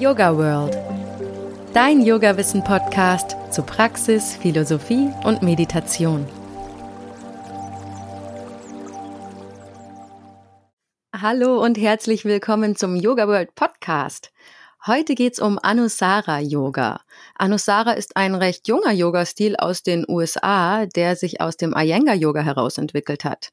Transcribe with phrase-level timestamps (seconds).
[0.00, 0.74] Yoga World.
[1.74, 6.26] Dein Yoga-Wissen-Podcast zu Praxis, Philosophie und Meditation.
[11.14, 14.32] Hallo und herzlich willkommen zum Yoga World Podcast.
[14.86, 17.02] Heute geht's um Anusara Yoga.
[17.34, 22.40] Anusara ist ein recht junger Yoga-Stil aus den USA, der sich aus dem Iyengar Yoga
[22.40, 23.52] herausentwickelt hat.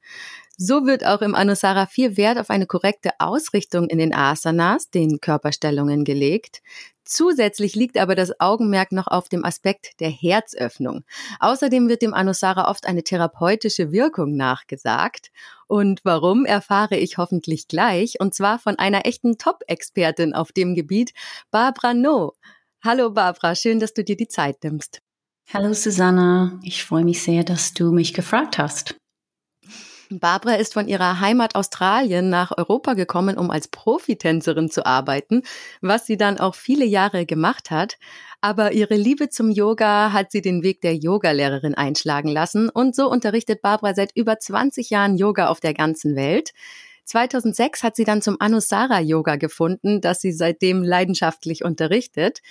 [0.60, 5.22] So wird auch im Anusara viel Wert auf eine korrekte Ausrichtung in den Asanas, den
[5.22, 6.64] Körperstellungen gelegt.
[7.06, 11.04] Zusätzlich liegt aber das Augenmerk noch auf dem Aspekt der Herzöffnung.
[11.40, 15.30] Außerdem wird dem Anusara oft eine therapeutische Wirkung nachgesagt.
[15.68, 21.14] Und warum, erfahre ich hoffentlich gleich, und zwar von einer echten Top-Expertin auf dem Gebiet,
[21.52, 22.34] Barbara No.
[22.84, 25.02] Hallo Barbara, schön, dass du dir die Zeit nimmst.
[25.54, 28.96] Hallo Susanna, ich freue mich sehr, dass du mich gefragt hast.
[30.10, 35.42] Barbara ist von ihrer Heimat Australien nach Europa gekommen, um als Profitänzerin zu arbeiten,
[35.82, 37.98] was sie dann auch viele Jahre gemacht hat.
[38.40, 43.10] Aber ihre Liebe zum Yoga hat sie den Weg der Yogalehrerin einschlagen lassen und so
[43.10, 46.52] unterrichtet Barbara seit über 20 Jahren Yoga auf der ganzen Welt.
[47.06, 52.42] 2006 hat sie dann zum Anusara Yoga gefunden, das sie seitdem leidenschaftlich unterrichtet.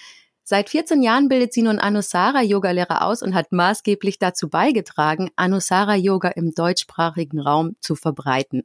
[0.49, 5.97] Seit 14 Jahren bildet sie nun Anusara Yoga-Lehrer aus und hat maßgeblich dazu beigetragen, Anusara
[5.97, 8.63] Yoga im deutschsprachigen Raum zu verbreiten.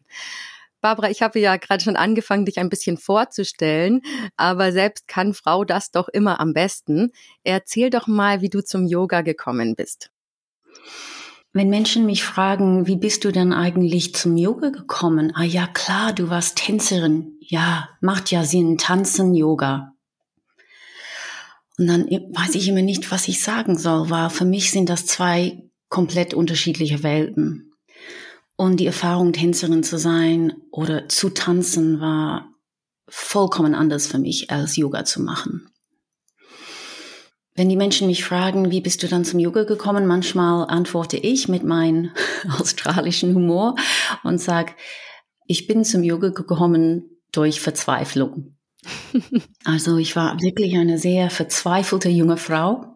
[0.79, 4.01] Barbara, ich habe ja gerade schon angefangen, dich ein bisschen vorzustellen,
[4.37, 7.13] aber selbst kann Frau das doch immer am besten.
[7.43, 10.11] Erzähl doch mal, wie du zum Yoga gekommen bist.
[11.51, 15.33] Wenn Menschen mich fragen, wie bist du denn eigentlich zum Yoga gekommen?
[15.33, 17.39] Ah ja, klar, du warst Tänzerin.
[17.39, 19.95] Ja, macht ja Sinn, tanzen, Yoga.
[21.81, 25.07] Und dann weiß ich immer nicht, was ich sagen soll, weil für mich sind das
[25.07, 27.73] zwei komplett unterschiedliche Welten.
[28.55, 32.53] Und die Erfahrung, Tänzerin zu sein oder zu tanzen, war
[33.07, 35.71] vollkommen anders für mich, als Yoga zu machen.
[37.55, 41.47] Wenn die Menschen mich fragen, wie bist du dann zum Yoga gekommen, manchmal antworte ich
[41.47, 42.11] mit meinem
[42.59, 43.73] australischen Humor
[44.23, 44.73] und sage,
[45.47, 48.55] ich bin zum Yoga gekommen durch Verzweiflung.
[49.63, 52.95] Also ich war wirklich eine sehr verzweifelte junge Frau.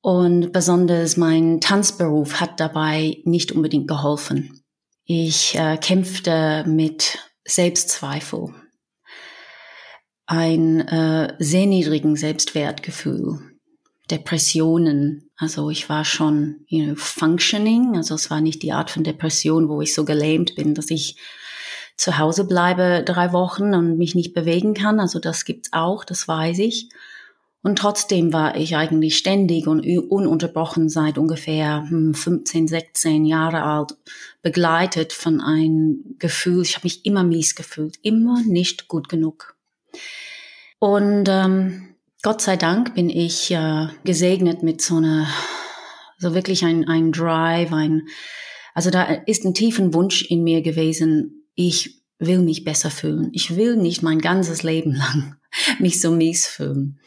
[0.00, 4.62] Und besonders mein Tanzberuf hat dabei nicht unbedingt geholfen.
[5.04, 8.54] Ich äh, kämpfte mit Selbstzweifel,
[10.26, 13.38] ein äh, sehr niedrigen Selbstwertgefühl,
[14.10, 15.30] Depressionen.
[15.36, 19.68] Also ich war schon you know, functioning, also es war nicht die Art von Depression,
[19.68, 21.16] wo ich so gelähmt bin, dass ich
[21.96, 25.00] zu Hause bleibe drei Wochen und mich nicht bewegen kann.
[25.00, 26.88] Also das gibt's auch, das weiß ich.
[27.62, 33.96] Und trotzdem war ich eigentlich ständig und ununterbrochen seit ungefähr 15, hm, 16 Jahre alt
[34.40, 39.56] begleitet von einem Gefühl, ich habe mich immer mies gefühlt, immer nicht gut genug.
[40.78, 45.26] Und ähm, Gott sei Dank bin ich äh, gesegnet mit so einer,
[46.18, 48.06] so wirklich ein, ein Drive, ein,
[48.74, 53.30] also da ist ein tiefen Wunsch in mir gewesen, ich will mich besser fühlen.
[53.32, 55.36] Ich will nicht mein ganzes Leben lang
[55.80, 57.00] mich so mies fühlen.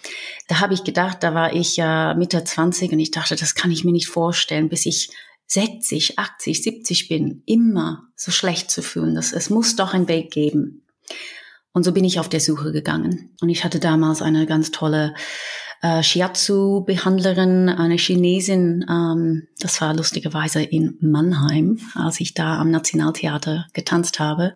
[0.48, 3.72] Da habe ich gedacht, da war ich ja Mitte 20 und ich dachte, das kann
[3.72, 5.10] ich mir nicht vorstellen, bis ich
[5.48, 9.16] 60, 80, 70 bin, immer so schlecht zu fühlen.
[9.16, 10.84] Das, es muss doch einen Weg geben.
[11.72, 13.36] Und so bin ich auf der Suche gegangen.
[13.42, 15.16] Und ich hatte damals eine ganz tolle
[15.82, 18.86] äh, Shiatsu-Behandlerin, eine Chinesin.
[18.90, 24.56] Ähm, das war lustigerweise in Mannheim, als ich da am Nationaltheater getanzt habe.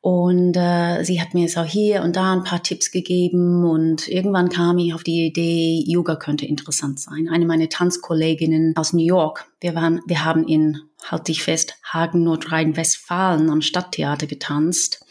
[0.00, 4.48] Und äh, sie hat mir so hier und da ein paar Tipps gegeben und irgendwann
[4.48, 7.28] kam ich auf die Idee, Yoga könnte interessant sein.
[7.28, 12.24] Eine meiner Tanzkolleginnen aus New York, wir waren, wir haben in, halt dich fest, Hagen,
[12.24, 15.04] Nordrhein-Westfalen am Stadttheater getanzt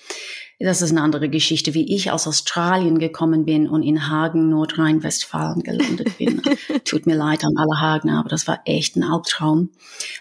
[0.63, 5.63] das ist eine andere Geschichte, wie ich aus Australien gekommen bin und in Hagen, Nordrhein-Westfalen
[5.63, 6.41] gelandet bin.
[6.85, 9.69] Tut mir leid an alle Hagener, aber das war echt ein Albtraum.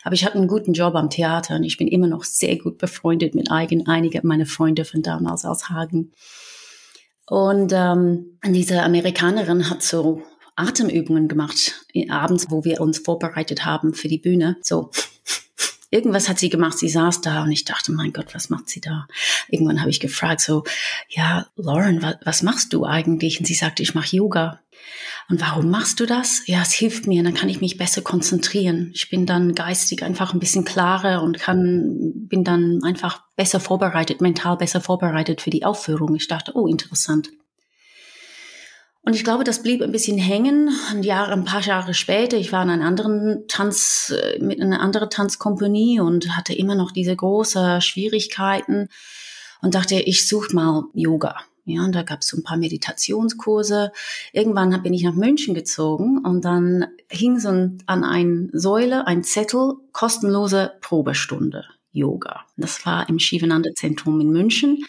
[0.02, 2.78] Aber ich hatte einen guten Job am Theater und ich bin immer noch sehr gut
[2.78, 6.12] befreundet mit eigen, einigen meiner Freunde von damals aus Hagen.
[7.26, 10.22] Und ähm, diese Amerikanerin hat so
[10.56, 14.56] Atemübungen gemacht, abends, wo wir uns vorbereitet haben für die Bühne.
[14.62, 14.90] So
[15.90, 16.78] irgendwas hat sie gemacht.
[16.78, 19.06] Sie saß da und ich dachte, mein Gott, was macht sie da?
[19.48, 20.64] Irgendwann habe ich gefragt, so,
[21.08, 23.38] ja, Lauren, was, was machst du eigentlich?
[23.40, 24.60] Und sie sagte, ich mache Yoga.
[25.28, 26.42] Und warum machst du das?
[26.46, 28.90] Ja, es hilft mir, dann kann ich mich besser konzentrieren.
[28.94, 34.20] Ich bin dann geistig einfach ein bisschen klarer und kann, bin dann einfach besser vorbereitet,
[34.20, 36.16] mental besser vorbereitet für die Aufführung.
[36.16, 37.30] Ich dachte, oh, interessant.
[39.10, 40.70] Und ich glaube, das blieb ein bisschen hängen.
[40.88, 44.80] Ein, Jahr, ein paar Jahre später, ich war in einer anderen Tanz, äh, mit einer
[44.80, 48.88] anderen Tanzkompanie und hatte immer noch diese großen Schwierigkeiten
[49.62, 51.34] und dachte, ich suche mal Yoga.
[51.64, 53.90] Ja, und da gab es so ein paar Meditationskurse.
[54.32, 59.24] Irgendwann bin ich nach München gezogen und dann hing so ein, an einer Säule ein
[59.24, 62.42] Zettel, kostenlose Probestunde Yoga.
[62.56, 64.84] Das war im Shivananda Zentrum in München.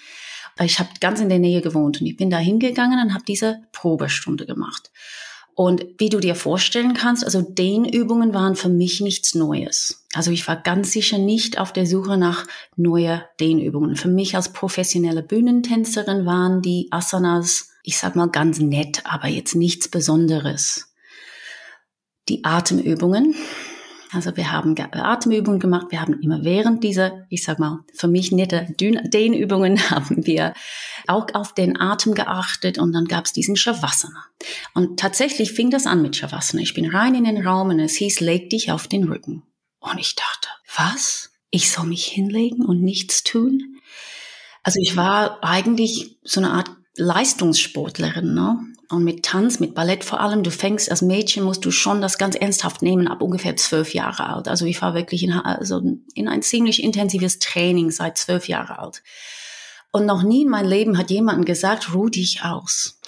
[0.60, 3.62] Ich habe ganz in der Nähe gewohnt und ich bin da hingegangen und habe diese
[3.72, 4.92] Probestunde gemacht.
[5.54, 10.06] Und wie du dir vorstellen kannst, also Dehnübungen waren für mich nichts Neues.
[10.14, 13.96] Also ich war ganz sicher nicht auf der Suche nach neue Dehnübungen.
[13.96, 19.56] Für mich als professionelle Bühnentänzerin waren die Asanas, ich sag mal ganz nett, aber jetzt
[19.56, 20.94] nichts Besonderes.
[22.30, 23.36] Die Atemübungen,
[24.14, 28.32] also wir haben Atemübungen gemacht, wir haben immer während dieser, ich sag mal, für mich
[28.32, 30.54] nette Dehnübungen haben wir
[31.08, 34.26] auch auf den Atem geachtet und dann gab es diesen Shavasana.
[34.74, 36.62] Und tatsächlich fing das an mit Shavasana.
[36.62, 39.44] Ich bin rein in den Raum und es hieß, leg dich auf den Rücken.
[39.80, 41.32] Und ich dachte, was?
[41.50, 43.78] Ich soll mich hinlegen und nichts tun?
[44.64, 48.60] Also ich war eigentlich so eine Art Leistungssportlerin, ne?
[48.90, 52.18] Und mit Tanz, mit Ballett vor allem, du fängst als Mädchen, musst du schon das
[52.18, 54.50] ganz ernsthaft nehmen, ab ungefähr zwölf Jahre alt.
[54.50, 55.82] Also ich war wirklich in, also
[56.14, 59.02] in ein ziemlich intensives Training seit zwölf Jahre alt.
[59.94, 63.00] Und noch nie in meinem Leben hat jemand gesagt, ruh dich aus.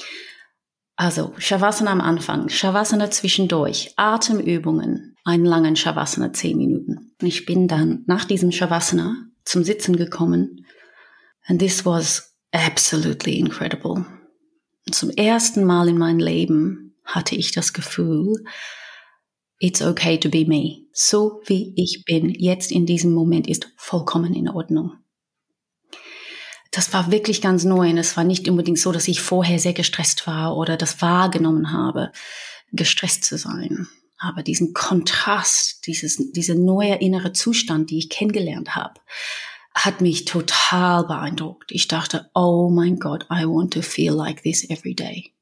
[0.96, 7.14] Also Shavasana am Anfang, Shavasana zwischendurch, Atemübungen, einen langen Shavasana, zehn Minuten.
[7.20, 10.66] Und ich bin dann nach diesem Shavasana zum Sitzen gekommen.
[11.46, 14.06] And this was absolutely incredible.
[14.92, 18.44] Zum ersten Mal in meinem Leben hatte ich das Gefühl,
[19.60, 20.86] it's okay to be me.
[20.94, 24.94] So wie ich bin, jetzt in diesem Moment ist vollkommen in Ordnung.
[26.72, 29.74] Das war wirklich ganz neu und es war nicht unbedingt so, dass ich vorher sehr
[29.74, 32.12] gestresst war oder das wahrgenommen habe,
[32.72, 33.88] gestresst zu sein.
[34.18, 39.00] Aber diesen Kontrast, dieses, dieser neue innere Zustand, die ich kennengelernt habe,
[39.76, 41.72] hat mich total beeindruckt.
[41.72, 45.34] Ich dachte, oh mein Gott, I want to feel like this every day.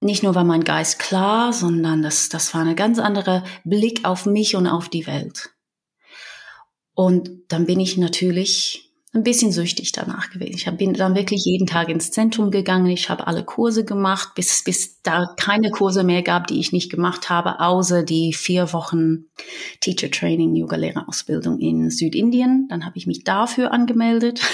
[0.00, 4.26] Nicht nur war mein Geist klar, sondern das, das war eine ganz andere Blick auf
[4.26, 5.50] mich und auf die Welt.
[6.94, 8.85] Und dann bin ich natürlich
[9.16, 10.54] ein bisschen süchtig danach gewesen.
[10.54, 12.86] Ich bin dann wirklich jeden Tag ins Zentrum gegangen.
[12.86, 16.90] Ich habe alle Kurse gemacht, bis, bis da keine Kurse mehr gab, die ich nicht
[16.90, 19.26] gemacht habe, außer die vier Wochen
[19.80, 22.66] Teacher Training, Yoga-Lehrerausbildung in Südindien.
[22.68, 24.40] Dann habe ich mich dafür angemeldet.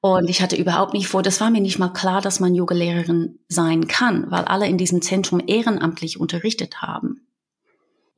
[0.00, 3.38] Und ich hatte überhaupt nicht vor, das war mir nicht mal klar, dass man Yogalehrerin
[3.46, 7.28] sein kann, weil alle in diesem Zentrum ehrenamtlich unterrichtet haben.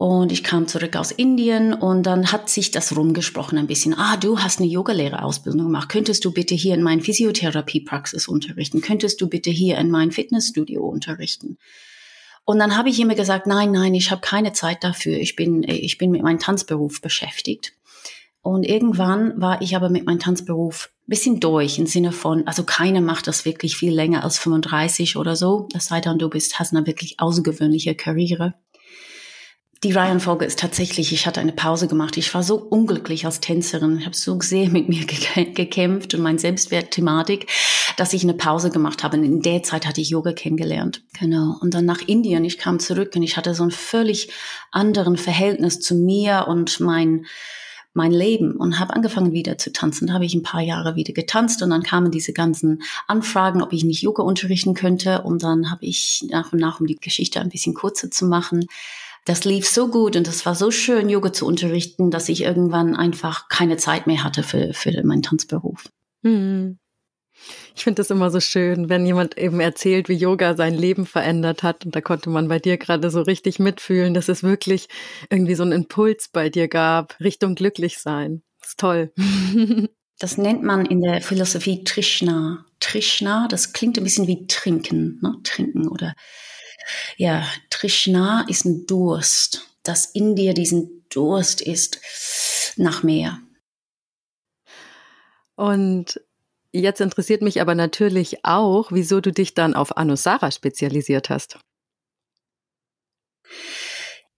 [0.05, 3.95] Und ich kam zurück aus Indien und dann hat sich das rumgesprochen ein bisschen.
[3.95, 5.89] Ah, du hast eine Yogalehrerausbildung gemacht.
[5.89, 8.83] Könntest du bitte hier in mein Physiotherapiepraxis unterrichten?
[8.83, 11.57] Könntest du bitte hier in mein Fitnessstudio unterrichten?
[12.45, 15.17] Und dann habe ich immer gesagt, nein, nein, ich habe keine Zeit dafür.
[15.17, 17.73] Ich bin, ich bin mit meinem Tanzberuf beschäftigt.
[18.43, 23.01] Und irgendwann war ich aber mit meinem Tanzberuf bisschen durch im Sinne von, also keiner
[23.01, 25.67] macht das wirklich viel länger als 35 oder so.
[25.75, 28.53] Es sei denn, du bist, hast eine wirklich außergewöhnliche Karriere.
[29.85, 32.17] Die Reihenfolge ist tatsächlich, ich hatte eine Pause gemacht.
[32.17, 33.99] Ich war so unglücklich als Tänzerin.
[33.99, 37.51] Ich habe so sehr mit mir gekämpft und mein Selbstwertthematik,
[37.99, 39.19] dass ich eine Pause gemacht habe.
[39.19, 41.03] Und in der Zeit hatte ich Yoga kennengelernt.
[41.21, 41.59] Genau.
[41.61, 42.47] Und dann nach Indien.
[42.47, 44.33] Ich kam zurück und ich hatte so ein völlig
[44.71, 47.27] anderen Verhältnis zu mir und mein
[47.97, 50.09] mein Leben und habe angefangen wieder zu tanzen.
[50.09, 53.73] Da habe ich ein paar Jahre wieder getanzt und dann kamen diese ganzen Anfragen, ob
[53.73, 55.23] ich nicht Yoga unterrichten könnte.
[55.23, 58.67] Und dann habe ich nach und nach, um die Geschichte ein bisschen kurzer zu machen,
[59.25, 62.95] das lief so gut und es war so schön, Yoga zu unterrichten, dass ich irgendwann
[62.95, 65.89] einfach keine Zeit mehr hatte für, für meinen Tanzberuf.
[66.23, 66.79] Hm.
[67.75, 71.63] Ich finde das immer so schön, wenn jemand eben erzählt, wie Yoga sein Leben verändert
[71.63, 71.85] hat.
[71.85, 74.89] Und da konnte man bei dir gerade so richtig mitfühlen, dass es wirklich
[75.31, 78.43] irgendwie so einen Impuls bei dir gab, Richtung glücklich sein.
[78.61, 79.13] Das ist toll.
[80.21, 82.65] Das nennt man in der Philosophie Trishna.
[82.79, 85.35] Trishna, das klingt ein bisschen wie trinken, ne?
[85.43, 86.15] trinken oder
[87.17, 92.01] ja, Trishna ist ein Durst, dass in dir diesen Durst ist
[92.77, 93.39] nach mehr.
[95.57, 96.21] Und
[96.73, 101.59] jetzt interessiert mich aber natürlich auch, wieso du dich dann auf Anusara spezialisiert hast.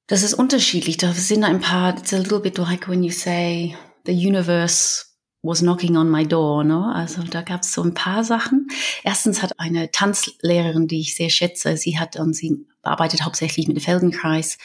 [0.07, 0.99] Das ist unterschiedlich.
[0.99, 5.07] Da sind ein paar, it's a little bit like when you say the universe
[5.47, 6.65] was knocking on my door.
[6.65, 6.93] Ne?
[6.95, 8.69] Also da gab es so ein paar Sachen.
[9.05, 13.77] Erstens hat eine Tanzlehrerin, die ich sehr schätze, sie hat und sie arbeitet hauptsächlich mit
[13.77, 14.59] dem Feldenkreis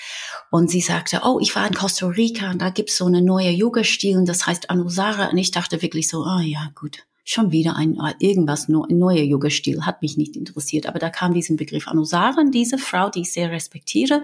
[0.52, 3.50] und sie sagte, oh, ich war in Costa Rica und da gibt's so eine neue
[3.50, 7.76] Yoga-Stil, das heißt Anusara und ich dachte wirklich so, ah oh, ja gut, schon wieder
[7.76, 12.42] ein irgendwas ein neuer Yoga-Stil hat mich nicht interessiert, aber da kam diesen Begriff Anusara
[12.42, 14.24] und diese Frau, die ich sehr respektiere,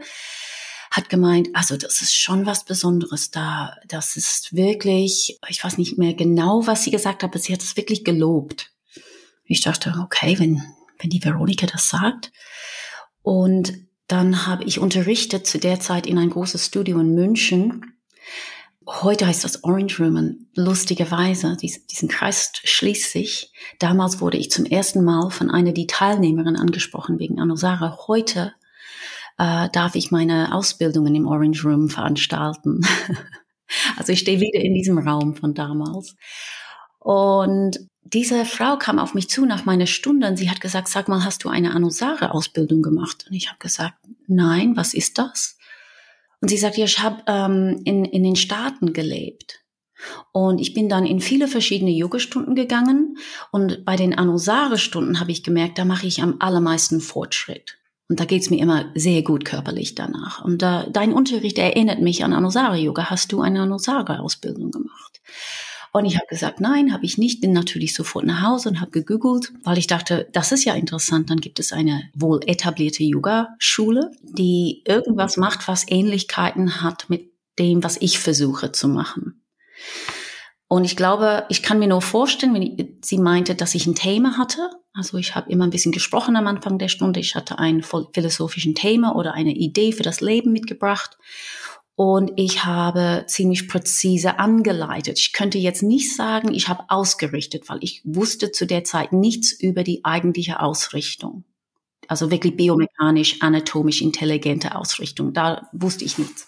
[0.91, 3.75] hat gemeint, also das ist schon was Besonderes da.
[3.88, 7.62] Das ist wirklich, ich weiß nicht mehr genau, was sie gesagt hat, aber sie hat
[7.62, 8.72] es wirklich gelobt.
[9.46, 10.62] Ich dachte, okay, wenn,
[11.00, 12.32] wenn die Veronika das sagt.
[13.22, 13.74] Und
[14.08, 17.94] dann habe ich unterrichtet zu der Zeit in ein großes Studio in München.
[18.86, 23.51] Heute heißt das Orange Room lustigerweise, diesen Kreis schließt sich.
[23.79, 28.00] Damals wurde ich zum ersten Mal von einer die Teilnehmerin angesprochen wegen Anusara.
[28.08, 28.53] Heute
[29.38, 32.82] äh, darf ich meine Ausbildungen im Orange Room veranstalten.
[33.98, 36.15] also ich stehe wieder in diesem Raum von damals.
[37.00, 41.08] Und diese Frau kam auf mich zu nach meiner Stunde und sie hat gesagt, sag
[41.08, 43.25] mal, hast du eine Anusare-Ausbildung gemacht?
[43.27, 43.96] Und ich habe gesagt,
[44.27, 45.58] nein, was ist das?
[46.41, 49.63] Und sie sagt, ja, ich habe ähm, in, in den Staaten gelebt.
[50.32, 53.17] Und ich bin dann in viele verschiedene Yoga-Stunden gegangen
[53.51, 57.79] und bei den Anusare-Stunden habe ich gemerkt, da mache ich am allermeisten Fortschritt.
[58.09, 60.43] Und da geht's mir immer sehr gut körperlich danach.
[60.43, 63.09] Und äh, dein Unterricht erinnert mich an Anusara-Yoga.
[63.09, 65.21] Hast du eine Anusara-Ausbildung gemacht?
[65.91, 67.41] Und ich habe gesagt, nein, habe ich nicht.
[67.41, 71.29] Bin natürlich sofort nach Hause und habe gegoogelt, weil ich dachte, das ist ja interessant.
[71.29, 77.83] Dann gibt es eine wohl etablierte Yoga-Schule, die irgendwas macht, was Ähnlichkeiten hat mit dem,
[77.83, 79.43] was ich versuche zu machen.
[80.69, 83.95] Und ich glaube, ich kann mir nur vorstellen, wenn ich, sie meinte, dass ich ein
[83.95, 84.69] Thema hatte.
[84.97, 87.19] Also ich habe immer ein bisschen gesprochen am Anfang der Stunde.
[87.19, 91.17] Ich hatte einen philosophischen Thema oder eine Idee für das Leben mitgebracht.
[91.95, 95.19] Und ich habe ziemlich präzise angeleitet.
[95.19, 99.51] Ich könnte jetzt nicht sagen, ich habe ausgerichtet, weil ich wusste zu der Zeit nichts
[99.51, 101.43] über die eigentliche Ausrichtung.
[102.07, 105.33] Also wirklich biomechanisch, anatomisch intelligente Ausrichtung.
[105.33, 106.47] Da wusste ich nichts.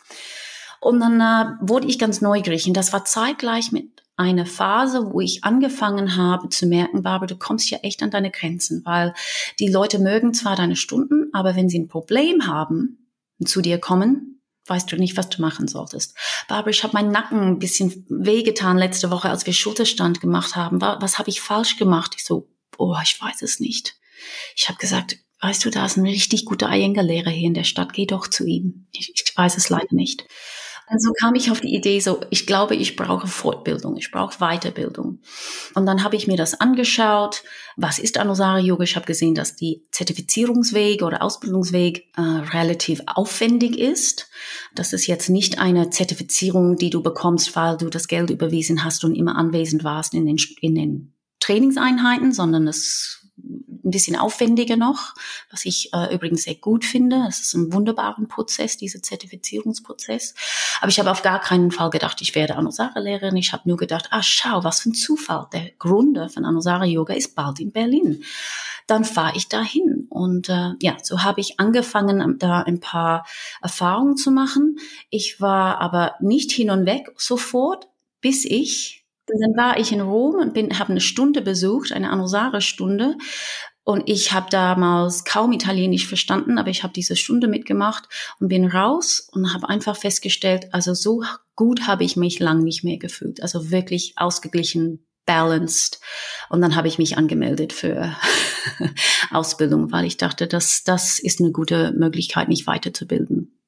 [0.81, 2.65] Und dann äh, wurde ich ganz neugierig.
[2.65, 7.37] Und das war zeitgleich mit einer Phase, wo ich angefangen habe zu merken, Barbara, du
[7.37, 9.13] kommst ja echt an deine Grenzen, weil
[9.59, 13.07] die Leute mögen zwar deine Stunden, aber wenn sie ein Problem haben
[13.39, 16.15] und zu dir kommen, weißt du nicht, was du machen solltest.
[16.47, 20.81] Barbara, ich habe meinen Nacken ein bisschen wehgetan letzte Woche, als wir Schulterstand gemacht haben.
[20.81, 22.13] Was habe ich falsch gemacht?
[22.17, 23.95] Ich so, oh, ich weiß es nicht.
[24.55, 27.93] Ich habe gesagt, weißt du, da ist ein richtig guter Iyengar-Lehrer hier in der Stadt,
[27.93, 28.87] geh doch zu ihm.
[28.91, 30.25] Ich, ich weiß es leider nicht.
[30.91, 34.39] Und so kam ich auf die Idee, so, ich glaube, ich brauche Fortbildung, ich brauche
[34.39, 35.19] Weiterbildung.
[35.75, 37.43] Und dann habe ich mir das angeschaut.
[37.77, 38.83] Was ist Anusara Yoga?
[38.83, 44.29] Ich habe gesehen, dass die Zertifizierungsweg oder Ausbildungsweg äh, relativ aufwendig ist.
[44.73, 49.03] Das ist jetzt nicht eine Zertifizierung, die du bekommst, weil du das Geld überwiesen hast
[49.03, 53.18] und immer anwesend warst in den, in den Trainingseinheiten, sondern es
[53.89, 55.13] ein bisschen aufwendiger noch,
[55.51, 57.25] was ich äh, übrigens sehr gut finde.
[57.27, 60.35] Es ist ein wunderbarer Prozess, dieser Zertifizierungsprozess.
[60.81, 63.35] Aber ich habe auf gar keinen Fall gedacht, ich werde Anusara-Lehrerin.
[63.37, 65.47] Ich habe nur gedacht, ah, schau, was für ein Zufall.
[65.53, 68.23] Der Gründer von Anusara-Yoga ist bald in Berlin.
[68.87, 70.07] Dann fahre ich dahin.
[70.09, 73.25] Und äh, ja, so habe ich angefangen, da ein paar
[73.61, 74.77] Erfahrungen zu machen.
[75.09, 77.87] Ich war aber nicht hin und weg sofort,
[78.21, 78.98] bis ich
[79.39, 83.15] dann war ich in Rom und bin, habe eine Stunde besucht, eine Anusare-Stunde.
[83.83, 88.07] Und ich habe damals kaum Italienisch verstanden, aber ich habe diese Stunde mitgemacht
[88.39, 91.23] und bin raus und habe einfach festgestellt, also so
[91.55, 93.41] gut habe ich mich lang nicht mehr gefühlt.
[93.41, 95.99] Also wirklich ausgeglichen, balanced.
[96.49, 98.15] Und dann habe ich mich angemeldet für
[99.31, 103.58] Ausbildung, weil ich dachte, dass das ist eine gute Möglichkeit, mich weiterzubilden.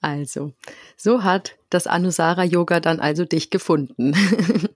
[0.00, 0.52] Also,
[0.96, 4.14] so hat das Anusara Yoga dann also dich gefunden.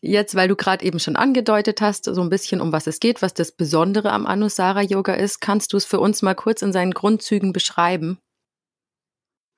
[0.00, 3.20] Jetzt, weil du gerade eben schon angedeutet hast, so ein bisschen um was es geht,
[3.20, 6.72] was das Besondere am Anusara Yoga ist, kannst du es für uns mal kurz in
[6.72, 8.18] seinen Grundzügen beschreiben?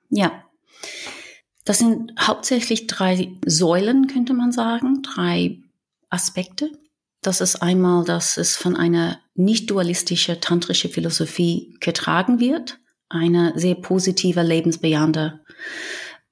[0.08, 0.44] Ja.
[1.64, 5.58] Das sind hauptsächlich drei Säulen, könnte man sagen, drei
[6.08, 6.72] Aspekte.
[7.22, 13.74] Das ist einmal, dass es von einer nicht dualistische tantrische Philosophie getragen wird eine sehr
[13.74, 15.40] positive, lebensbejahende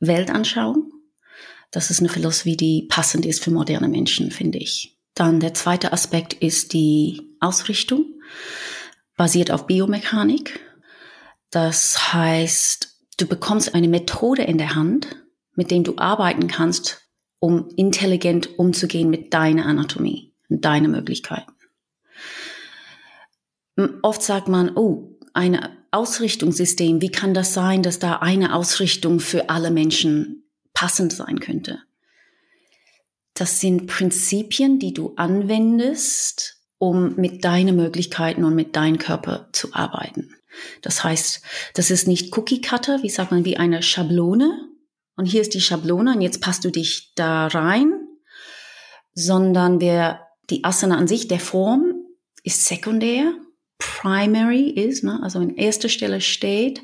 [0.00, 0.92] Weltanschauung.
[1.70, 4.97] Das ist eine Philosophie, die passend ist für moderne Menschen, finde ich.
[5.14, 8.20] Dann der zweite Aspekt ist die Ausrichtung,
[9.16, 10.61] basiert auf Biomechanik.
[11.50, 15.16] Das heißt, du bekommst eine Methode in der Hand,
[15.54, 17.02] mit dem du arbeiten kannst,
[17.40, 21.52] um intelligent umzugehen mit deiner Anatomie und deinen Möglichkeiten.
[24.02, 29.49] Oft sagt man, oh, eine Ausrichtungssystem, wie kann das sein, dass da eine Ausrichtung für
[29.50, 30.44] alle Menschen
[30.75, 31.80] passend sein könnte?
[33.35, 39.73] Das sind Prinzipien, die du anwendest, um mit deinen Möglichkeiten und mit deinem Körper zu
[39.73, 40.35] arbeiten.
[40.82, 41.42] Das heißt,
[41.75, 44.68] das ist nicht Cookie Cutter, wie sagt man, wie eine Schablone.
[45.16, 47.92] Und hier ist die Schablone und jetzt passt du dich da rein,
[49.14, 51.94] sondern der, die Asana an sich, der Form,
[52.42, 53.35] ist sekundär
[53.78, 56.82] primary ist, ne, also in erster Stelle steht,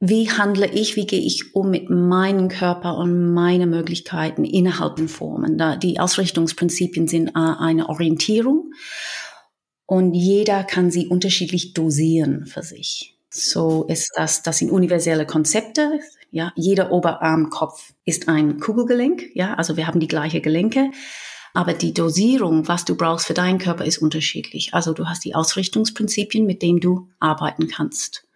[0.00, 5.08] wie handle ich, wie gehe ich um mit meinem Körper und meinen Möglichkeiten innerhalb den
[5.08, 5.58] Formen.
[5.58, 8.72] Da die Ausrichtungsprinzipien sind äh, eine Orientierung
[9.86, 13.16] und jeder kann sie unterschiedlich dosieren für sich.
[13.30, 16.00] So ist das, das sind universelle Konzepte.
[16.30, 19.30] Ja, jeder Oberarmkopf ist ein Kugelgelenk.
[19.34, 20.90] Ja, also wir haben die gleiche Gelenke.
[21.54, 24.72] Aber die Dosierung, was du brauchst für deinen Körper, ist unterschiedlich.
[24.72, 28.26] Also du hast die Ausrichtungsprinzipien, mit denen du arbeiten kannst.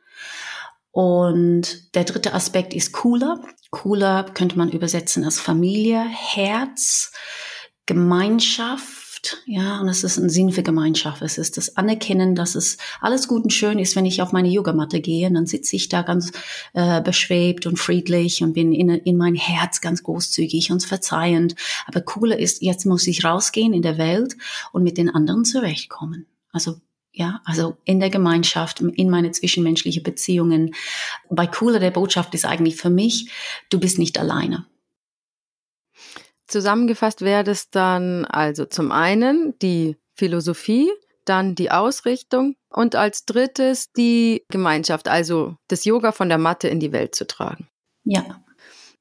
[0.91, 3.41] Und der dritte Aspekt ist cooler.
[3.71, 7.13] Cooler könnte man übersetzen als Familie, Herz,
[7.87, 9.06] Gemeinschaft.
[9.47, 11.23] Ja, und es ist ein Sinn für Gemeinschaft.
[11.23, 14.49] Es ist das Anerkennen, dass es alles gut und schön ist, wenn ich auf meine
[14.49, 15.29] Yogamatte gehe.
[15.29, 16.33] Und dann sitze ich da ganz
[16.75, 21.55] äh, beschwebt und friedlich und bin in, in mein Herz ganz großzügig und verzeihend.
[21.87, 24.37] Aber cooler ist, jetzt muss ich rausgehen in der Welt
[24.73, 26.27] und mit den anderen zurechtkommen.
[26.53, 26.77] Also
[27.17, 30.75] ja, also in der Gemeinschaft, in meine zwischenmenschlichen Beziehungen.
[31.31, 33.31] Bei Cooler der Botschaft ist eigentlich für mich,
[33.71, 34.67] du bist nicht alleine.
[36.47, 40.91] Zusammengefasst wäre das dann also zum einen die Philosophie,
[41.25, 46.81] dann die Ausrichtung und als drittes die Gemeinschaft, also das Yoga von der Matte in
[46.81, 47.69] die Welt zu tragen.
[48.05, 48.43] Ja.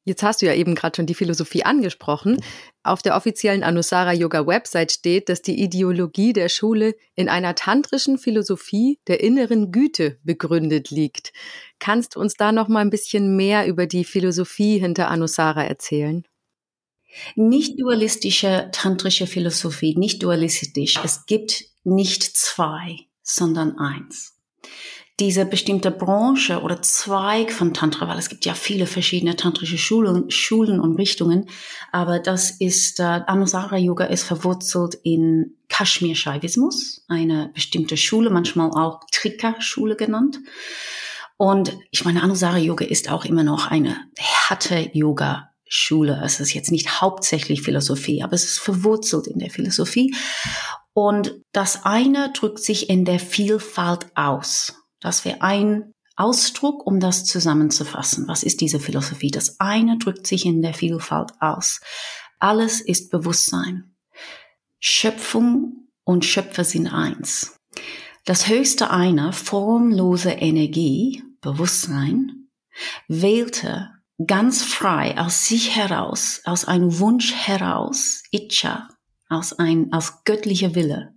[0.08, 2.40] Jetzt hast du ja eben gerade schon die Philosophie angesprochen.
[2.84, 8.20] Auf der offiziellen Anusara Yoga Website steht, dass die Ideologie der Schule in einer tantrischen
[8.20, 11.34] Philosophie der inneren Güte begründet liegt.
[11.80, 16.24] Kannst du uns da noch mal ein bisschen mehr über die Philosophie hinter Anusara erzählen?
[17.36, 21.00] Nicht dualistische tantrische Philosophie, nicht dualistisch.
[21.04, 24.36] Es gibt nicht zwei, sondern eins
[25.20, 30.30] diese bestimmte Branche oder Zweig von Tantra, weil es gibt ja viele verschiedene tantrische Schulen,
[30.30, 31.48] Schulen und Richtungen,
[31.92, 38.72] aber das ist, äh, Anusara Yoga ist verwurzelt in Kashmir Shaivismus, eine bestimmte Schule, manchmal
[38.72, 40.40] auch Trika-Schule genannt.
[41.38, 46.22] Und ich meine, Anusara Yoga ist auch immer noch eine harte Yoga Schule.
[46.24, 50.16] Es ist jetzt nicht hauptsächlich Philosophie, aber es ist verwurzelt in der Philosophie.
[50.94, 54.74] Und das eine drückt sich in der Vielfalt aus.
[55.02, 58.28] Das wäre ein Ausdruck, um das zusammenzufassen.
[58.28, 59.32] Was ist diese Philosophie?
[59.32, 61.82] Das eine drückt sich in der Vielfalt aus.
[62.40, 63.96] Alles ist Bewusstsein.
[64.80, 67.58] Schöpfung und Schöpfer sind eins.
[68.24, 72.50] Das höchste eine, formlose Energie, Bewusstsein,
[73.08, 73.90] wählte
[74.26, 78.88] ganz frei aus sich heraus, aus einem Wunsch heraus, Itcha,
[79.30, 81.14] aus ein, aus göttlicher Wille,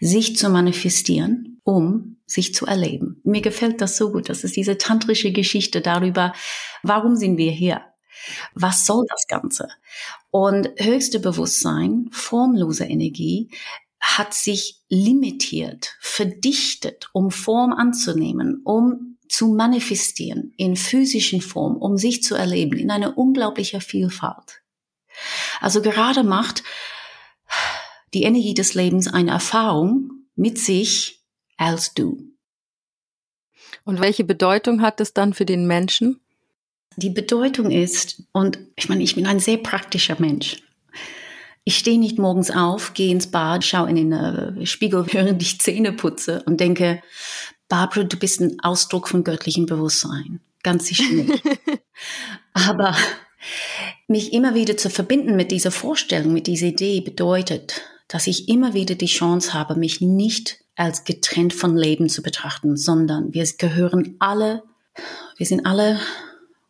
[0.00, 3.20] sich zu manifestieren, um sich zu erleben.
[3.24, 4.28] Mir gefällt das so gut.
[4.28, 6.32] Das ist diese tantrische Geschichte darüber,
[6.82, 7.82] warum sind wir hier?
[8.54, 9.68] Was soll das Ganze?
[10.30, 13.50] Und höchste Bewusstsein, formlose Energie,
[14.00, 22.22] hat sich limitiert, verdichtet, um Form anzunehmen, um zu manifestieren in physischen Form, um sich
[22.22, 24.62] zu erleben in einer unglaublicher Vielfalt.
[25.60, 26.62] Also gerade macht
[28.12, 31.22] die Energie des Lebens eine Erfahrung mit sich
[31.56, 32.34] als du.
[33.84, 36.20] Und welche Bedeutung hat es dann für den Menschen?
[36.96, 40.62] Die Bedeutung ist, und ich meine, ich bin ein sehr praktischer Mensch.
[41.64, 45.60] Ich stehe nicht morgens auf, gehe ins Bad, schaue in den äh, Spiegel, während ich
[45.60, 47.02] Zähne putze und denke,
[47.68, 50.40] Barbara, du bist ein Ausdruck von göttlichem Bewusstsein.
[50.62, 51.42] Ganz sicher nicht.
[52.52, 52.96] Aber
[54.08, 58.74] mich immer wieder zu verbinden mit dieser Vorstellung, mit dieser Idee bedeutet, dass ich immer
[58.74, 64.16] wieder die Chance habe, mich nicht als getrennt von Leben zu betrachten, sondern wir gehören
[64.18, 64.62] alle,
[65.36, 66.00] wir sind alle,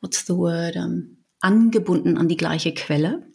[0.01, 3.27] what's the word, um, angebunden an die gleiche Quelle.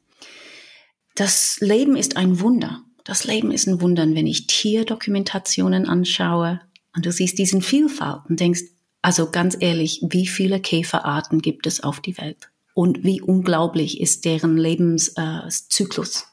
[1.16, 2.84] Das Leben ist ein Wunder.
[3.04, 6.62] Das Leben ist ein Wunder, wenn ich Tierdokumentationen anschaue
[6.96, 8.64] und du siehst diesen Vielfalt und denkst,
[9.02, 12.50] also ganz ehrlich, wie viele Käferarten gibt es auf die Welt?
[12.74, 16.28] Und wie unglaublich ist deren Lebenszyklus?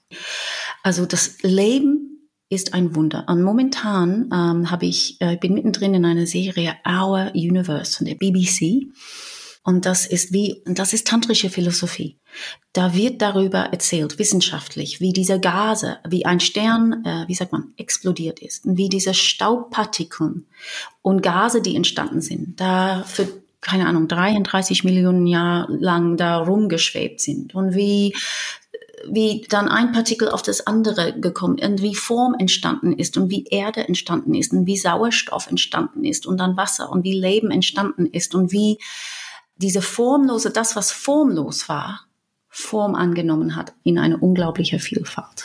[0.82, 3.24] Also das Leben ist ein Wunder.
[3.28, 8.14] Und momentan ähm, habe ich, äh, bin mittendrin in einer Serie Our Universe von der
[8.14, 8.86] BBC.
[9.66, 12.16] Und das ist wie, das ist tantrische Philosophie.
[12.72, 17.72] Da wird darüber erzählt, wissenschaftlich, wie diese Gase, wie ein Stern, äh, wie sagt man,
[17.76, 20.46] explodiert ist und wie diese Staubpartikeln
[21.02, 23.26] und Gase, die entstanden sind, da für
[23.60, 28.14] keine Ahnung, 33 Millionen Jahre lang da rumgeschwebt sind und wie
[29.08, 33.44] wie dann ein Partikel auf das andere gekommen und wie Form entstanden ist und wie
[33.46, 38.06] Erde entstanden ist und wie Sauerstoff entstanden ist und dann Wasser und wie Leben entstanden
[38.06, 38.78] ist und wie
[39.56, 42.06] diese formlose, das was formlos war,
[42.48, 45.44] Form angenommen hat in eine unglaubliche Vielfalt.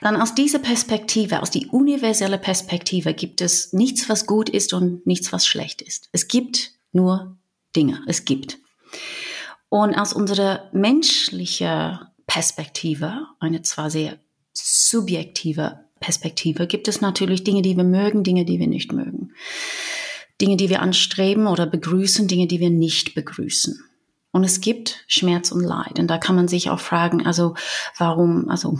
[0.00, 5.06] Dann aus dieser Perspektive, aus die universelle Perspektive gibt es nichts, was gut ist und
[5.06, 6.08] nichts, was schlecht ist.
[6.12, 7.36] Es gibt nur
[7.74, 8.58] Dinge es gibt.
[9.68, 14.18] Und aus unserer menschlichen Perspektive, eine zwar sehr
[14.52, 19.32] subjektive Perspektive, gibt es natürlich Dinge, die wir mögen, Dinge, die wir nicht mögen.
[20.40, 23.82] Dinge, die wir anstreben oder begrüßen, Dinge, die wir nicht begrüßen.
[24.32, 25.98] Und es gibt Schmerz und Leid.
[25.98, 27.54] Und da kann man sich auch fragen, also
[27.96, 28.78] warum, also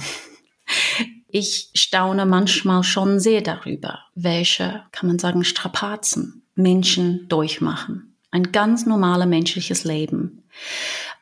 [1.29, 8.16] ich staune manchmal schon sehr darüber, welche, kann man sagen, Strapazen Menschen durchmachen.
[8.31, 10.42] Ein ganz normales menschliches Leben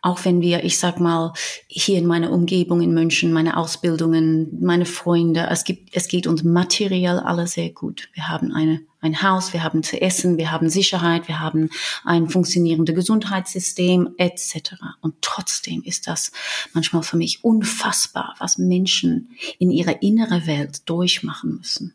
[0.04, 1.32] auch wenn wir, ich sag mal,
[1.66, 6.44] hier in meiner Umgebung in München, meine Ausbildungen, meine Freunde, es gibt, es geht uns
[6.44, 8.10] materiell alle sehr gut.
[8.12, 11.70] Wir haben eine, ein Haus, wir haben zu essen, wir haben Sicherheit, wir haben
[12.04, 14.74] ein funktionierendes Gesundheitssystem etc.
[15.00, 16.32] Und trotzdem ist das
[16.74, 21.94] manchmal für mich unfassbar, was Menschen in ihrer innere Welt durchmachen müssen.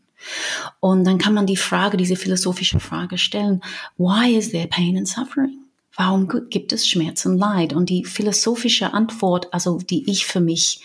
[0.80, 3.62] Und dann kann man die Frage, diese philosophische Frage stellen,
[3.98, 5.69] why is there pain and suffering?
[6.00, 7.74] Warum gibt es Schmerz und Leid?
[7.74, 10.80] Und die philosophische Antwort, also die ich für mich,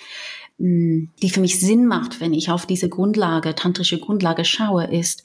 [0.59, 5.23] hm, die für mich Sinn macht, wenn ich auf diese Grundlage, tantrische Grundlage schaue, ist,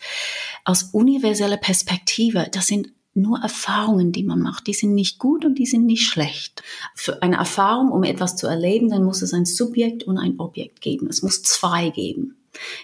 [0.64, 4.68] aus universeller Perspektive, das sind nur Erfahrungen, die man macht.
[4.68, 6.62] Die sind nicht gut und die sind nicht schlecht.
[6.94, 10.82] Für eine Erfahrung, um etwas zu erleben, dann muss es ein Subjekt und ein Objekt
[10.82, 11.08] geben.
[11.08, 12.38] Es muss zwei geben.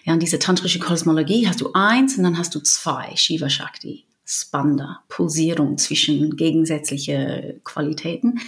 [0.05, 4.05] Ja, und diese tantrische Kosmologie hast du eins und dann hast du zwei, Shiva Shakti.
[4.25, 8.39] Spanda, Pulsierung zwischen gegensätzliche Qualitäten.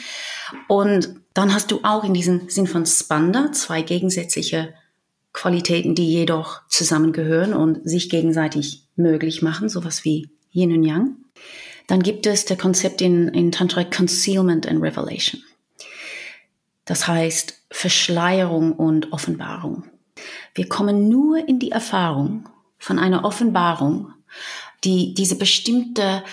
[0.67, 4.73] Und dann hast du auch in diesem Sinn von Spanda zwei gegensätzliche
[5.33, 11.15] Qualitäten, die jedoch zusammengehören und sich gegenseitig möglich machen, sowas wie Yin und Yang.
[11.85, 15.43] Dann gibt es der Konzept in, in Tantra Concealment and Revelation.
[16.85, 19.83] Das heißt Verschleierung und Offenbarung.
[20.55, 24.13] Wir kommen nur in die Erfahrung von einer Offenbarung,
[24.83, 26.23] die, diese bestimmte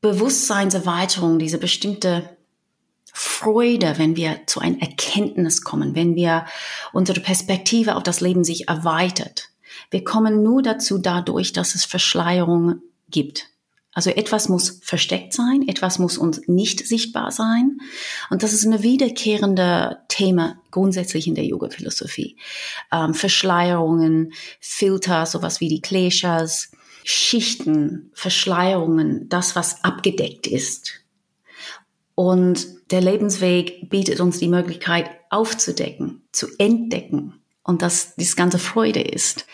[0.00, 2.36] Bewusstseinserweiterung, diese bestimmte
[3.12, 6.46] Freude, wenn wir zu einer Erkenntnis kommen, wenn wir
[6.92, 9.50] unsere Perspektive auf das Leben sich erweitert.
[9.90, 13.48] Wir kommen nur dazu dadurch, dass es Verschleierung gibt.
[13.92, 17.78] Also etwas muss versteckt sein, etwas muss uns nicht sichtbar sein.
[18.28, 22.36] Und das ist eine wiederkehrende Thema grundsätzlich in der Yoga-Philosophie.
[22.90, 26.72] Ähm, Verschleierungen, Filter, sowas wie die Kleshas,
[27.04, 31.04] Schichten, Verschleierungen, das, was abgedeckt ist.
[32.14, 39.00] Und der Lebensweg bietet uns die Möglichkeit aufzudecken, zu entdecken und dass dies ganze Freude
[39.00, 39.46] ist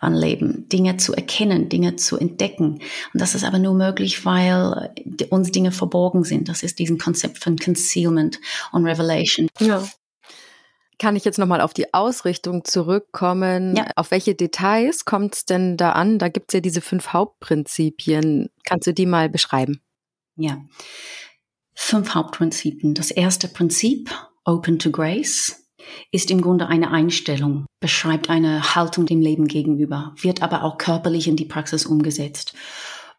[0.00, 2.80] an Leben, Dinge zu erkennen, Dinge zu entdecken.
[3.12, 4.94] Und das ist aber nur möglich, weil
[5.28, 6.48] uns Dinge verborgen sind.
[6.48, 8.40] Das ist diesen Konzept von Concealment
[8.72, 9.48] und Revelation.
[9.60, 9.86] Ja.
[11.00, 13.74] Kann ich jetzt nochmal auf die Ausrichtung zurückkommen?
[13.74, 13.86] Ja.
[13.96, 16.18] Auf welche Details kommt es denn da an?
[16.18, 18.50] Da gibt es ja diese fünf Hauptprinzipien.
[18.64, 19.80] Kannst du die mal beschreiben?
[20.36, 20.58] Ja.
[21.74, 22.92] Fünf Hauptprinzipien.
[22.92, 24.10] Das erste Prinzip,
[24.44, 25.70] Open to Grace,
[26.12, 31.28] ist im Grunde eine Einstellung, beschreibt eine Haltung dem Leben gegenüber, wird aber auch körperlich
[31.28, 32.52] in die Praxis umgesetzt.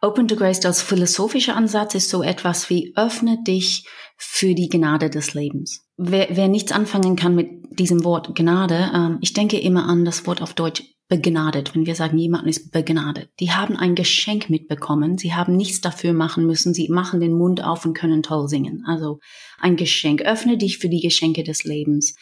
[0.03, 3.85] Open to Grace als philosophischer Ansatz ist so etwas wie öffne dich
[4.17, 5.85] für die Gnade des Lebens.
[5.95, 10.25] Wer, wer nichts anfangen kann mit diesem Wort Gnade, ähm, ich denke immer an das
[10.25, 13.29] Wort auf Deutsch begnadet, wenn wir sagen, jemand ist begnadet.
[13.39, 17.63] Die haben ein Geschenk mitbekommen, sie haben nichts dafür machen müssen, sie machen den Mund
[17.63, 18.83] auf und können toll singen.
[18.87, 19.19] Also
[19.59, 20.23] ein Geschenk.
[20.23, 22.15] Öffne dich für die Geschenke des Lebens.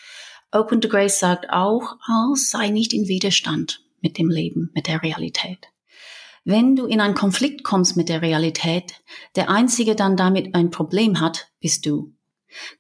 [0.52, 5.02] Open to Grace sagt auch, oh, sei nicht in Widerstand mit dem Leben, mit der
[5.02, 5.68] Realität.
[6.50, 9.04] Wenn du in einen Konflikt kommst mit der Realität,
[9.36, 12.16] der Einzige dann damit ein Problem hat, bist du.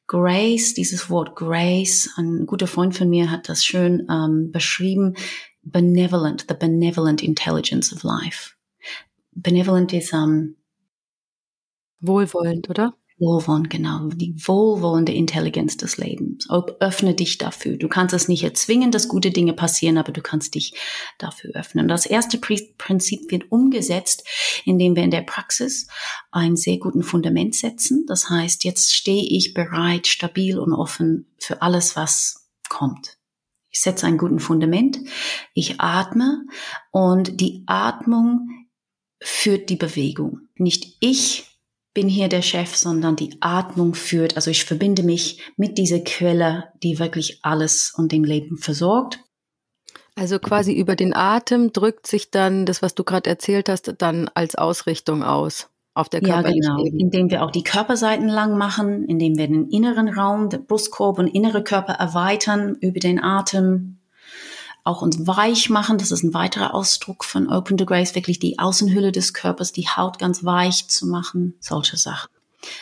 [0.07, 5.13] Grace, dieses Wort Grace, ein guter Freund von mir hat das schön ähm, beschrieben,
[5.61, 8.55] benevolent, the benevolent intelligence of life.
[9.33, 10.55] Benevolent ist ähm,
[11.99, 12.95] wohlwollend, oder?
[13.19, 14.07] Wohlwollend, genau.
[14.07, 16.47] Die wohlwollende Intelligenz des Lebens.
[16.79, 17.75] Öffne dich dafür.
[17.75, 20.73] Du kannst es nicht erzwingen, dass gute Dinge passieren, aber du kannst dich
[21.17, 21.89] dafür öffnen.
[21.89, 24.25] Das erste Prinzip wird umgesetzt,
[24.63, 25.87] indem wir in der Praxis
[26.31, 28.05] einen sehr guten Fundament setzen.
[28.07, 33.17] Das heißt, jetzt stehe ich bereit, stabil und offen für alles, was kommt.
[33.69, 34.97] Ich setze einen guten Fundament.
[35.53, 36.45] Ich atme
[36.91, 38.47] und die Atmung
[39.21, 40.47] führt die Bewegung.
[40.55, 41.48] Nicht ich
[41.99, 44.37] bin hier der Chef, sondern die Atmung führt.
[44.37, 49.19] Also ich verbinde mich mit dieser Quelle, die wirklich alles und dem Leben versorgt.
[50.15, 54.29] Also quasi über den Atem drückt sich dann das, was du gerade erzählt hast, dann
[54.33, 56.85] als Ausrichtung aus auf der körperlichen Ja, genau.
[56.85, 57.01] Ebene.
[57.01, 61.27] Indem wir auch die Körperseiten lang machen, indem wir den inneren Raum, der Brustkorb und
[61.27, 63.98] innere Körper erweitern über den Atem,
[64.89, 65.97] auch uns weich machen.
[65.97, 69.87] Das ist ein weiterer Ausdruck von Open to Grace, wirklich die Außenhülle des Körpers, die
[69.87, 72.29] Haut ganz weich zu machen, solche Sachen.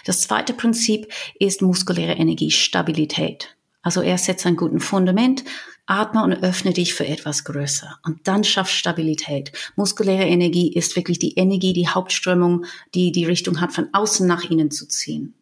[0.05, 3.55] Das zweite Prinzip ist muskuläre Energiestabilität.
[3.83, 5.43] Also er setzt ein guten Fundament,
[5.85, 9.51] atme und öffne dich für etwas größer und dann schaff Stabilität.
[9.75, 14.43] Muskuläre Energie ist wirklich die Energie, die Hauptströmung, die die Richtung hat, von außen nach
[14.43, 15.33] innen zu ziehen.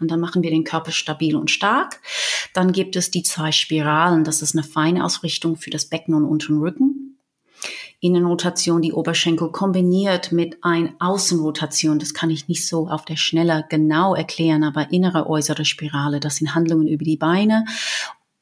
[0.00, 2.00] Und dann machen wir den Körper stabil und stark.
[2.52, 4.24] Dann gibt es die zwei Spiralen.
[4.24, 7.18] Das ist eine feine Ausrichtung für das Becken und unteren Rücken.
[8.00, 11.98] Innenrotation, die Oberschenkel kombiniert mit ein Außenrotation.
[11.98, 16.20] Das kann ich nicht so auf der Schnelle genau erklären, aber innere, äußere Spirale.
[16.20, 17.64] Das sind Handlungen über die Beine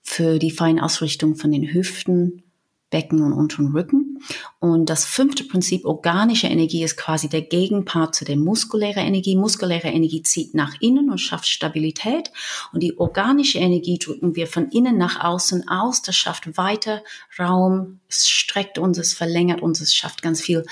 [0.03, 2.43] für die feine Ausrichtung von den Hüften,
[2.93, 4.23] Becken und unteren Rücken.
[4.61, 9.35] Und das fünfte Prinzip, organische Energie, ist quasi der Gegenpart zu der muskulären Energie.
[9.35, 12.31] Muskuläre Energie zieht nach innen und schafft Stabilität.
[12.73, 16.03] Und die organische Energie drücken wir von innen nach außen aus.
[16.03, 17.03] Das schafft weiter
[17.39, 20.65] Raum, es streckt uns, es verlängert uns, es schafft ganz viel.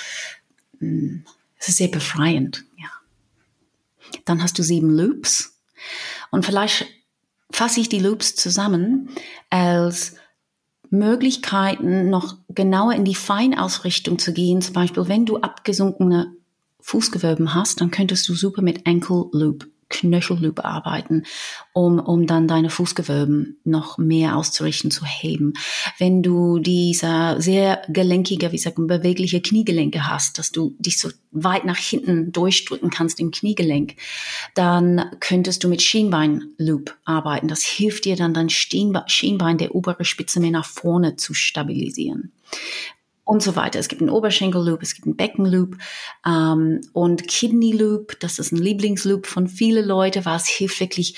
[0.79, 1.21] Mm,
[1.59, 2.89] es ist sehr befreiend, ja.
[4.27, 5.59] Dann hast du sieben Loops.
[6.31, 6.87] Und vielleicht
[7.51, 9.09] fasse ich die Loops zusammen
[9.49, 10.17] als
[10.91, 14.61] Möglichkeiten, noch genauer in die Feinausrichtung zu gehen.
[14.61, 16.33] Zum Beispiel, wenn du abgesunkene
[16.81, 21.25] Fußgewölben hast, dann könntest du super mit Ankle Loop Knöchelloop arbeiten,
[21.73, 25.53] um, um dann deine Fußgewölben noch mehr auszurichten, zu heben.
[25.99, 31.11] Wenn du dieser sehr gelenkige, wie sagt man, bewegliche Kniegelenke hast, dass du dich so
[31.33, 33.97] weit nach hinten durchdrücken kannst im Kniegelenk,
[34.55, 37.49] dann könntest du mit Schienbeinloop arbeiten.
[37.49, 42.33] Das hilft dir dann, dein Schienbein, der obere Spitze mehr nach vorne zu stabilisieren
[43.31, 43.79] und so weiter.
[43.79, 45.77] Es gibt einen Oberschenkelloop, es gibt einen Beckenloop
[46.27, 48.19] ähm, und Kidney Loop.
[48.19, 51.17] Das ist ein Lieblingsloop von vielen Leuten, was hilft wirklich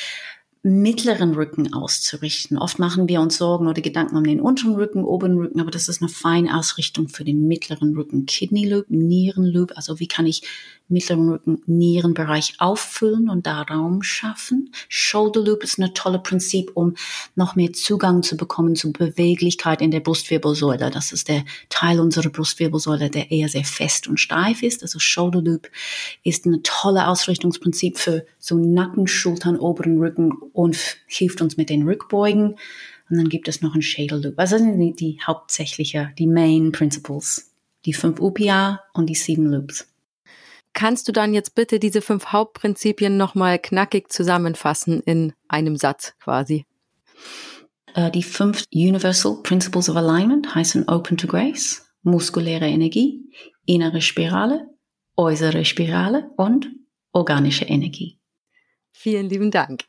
[0.64, 2.56] mittleren Rücken auszurichten.
[2.56, 5.88] Oft machen wir uns Sorgen oder Gedanken um den unteren Rücken, oberen Rücken, aber das
[5.88, 8.26] ist eine feine Ausrichtung für den mittleren Rücken.
[8.26, 10.42] Kidney Loop, Nieren Loop, also wie kann ich
[10.86, 14.72] mittleren Rücken, Nierenbereich auffüllen und da Raum schaffen.
[14.88, 16.94] Shoulder Loop ist ein tolles Prinzip, um
[17.34, 20.90] noch mehr Zugang zu bekommen zu Beweglichkeit in der Brustwirbelsäule.
[20.90, 24.82] Das ist der Teil unserer Brustwirbelsäule, der eher sehr fest und steif ist.
[24.82, 25.68] Also Shoulder Loop
[26.22, 31.82] ist ein tolles Ausrichtungsprinzip für so Nacken, Schultern, oberen Rücken und hilft uns mit den
[31.82, 32.56] Rückbeugen.
[33.10, 34.38] Und dann gibt es noch einen Schädel Loop.
[34.38, 37.50] Also sind die, die hauptsächliche, die Main Principles.
[37.84, 39.88] Die fünf UPA und die sieben Loops.
[40.72, 46.64] Kannst du dann jetzt bitte diese fünf Hauptprinzipien nochmal knackig zusammenfassen in einem Satz quasi?
[47.94, 53.20] Äh, die fünf Universal Principles of Alignment heißen Open to Grace, muskuläre Energie,
[53.66, 54.68] innere Spirale,
[55.16, 56.70] äußere Spirale und
[57.12, 58.18] organische Energie.
[58.92, 59.84] Vielen lieben Dank.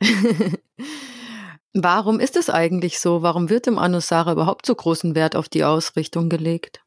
[1.74, 3.22] Warum ist es eigentlich so?
[3.22, 6.82] Warum wird im Anusara überhaupt so großen Wert auf die Ausrichtung gelegt?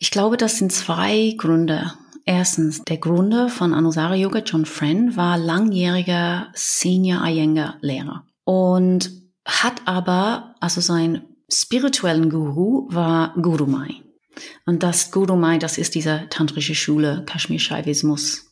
[0.00, 1.92] Ich glaube, das sind zwei Gründe.
[2.24, 9.10] Erstens, der Gründer von Anusara Yoga, John Friend, war langjähriger Senior Iyengar-Lehrer und
[9.46, 14.02] hat aber, also sein spirituellen Guru war Guru Mai.
[14.66, 18.47] Und das Guru Mai, das ist diese tantrische Schule, Kashmir Shaivismus.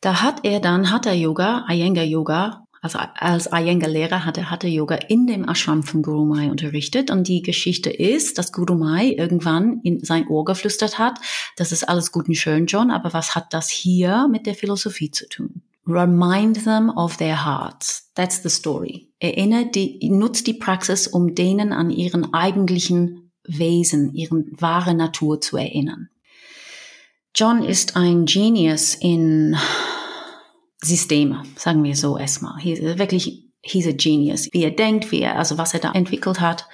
[0.00, 5.26] Da hat er dann Hatha Yoga, Iyengar Yoga also als Iyengar-Lehrer hatte Hatha Yoga in
[5.26, 7.10] dem Ashram von Guru Mai unterrichtet.
[7.10, 11.18] Und die Geschichte ist, dass Guru Mai irgendwann in sein Ohr geflüstert hat,
[11.56, 15.10] das ist alles gut und schön, John, aber was hat das hier mit der Philosophie
[15.10, 15.62] zu tun?
[15.84, 18.10] Remind them of their hearts.
[18.14, 19.08] That's the story.
[19.18, 25.56] Erinnert die, nutzt die Praxis, um denen an ihren eigentlichen Wesen, ihren wahre Natur zu
[25.56, 26.08] erinnern.
[27.38, 29.58] John ist ein Genius in
[30.80, 32.58] Systeme, sagen wir so erstmal.
[32.58, 34.48] He's wirklich, he's a genius.
[34.52, 36.66] Wie er denkt, wie er, also was er da entwickelt hat.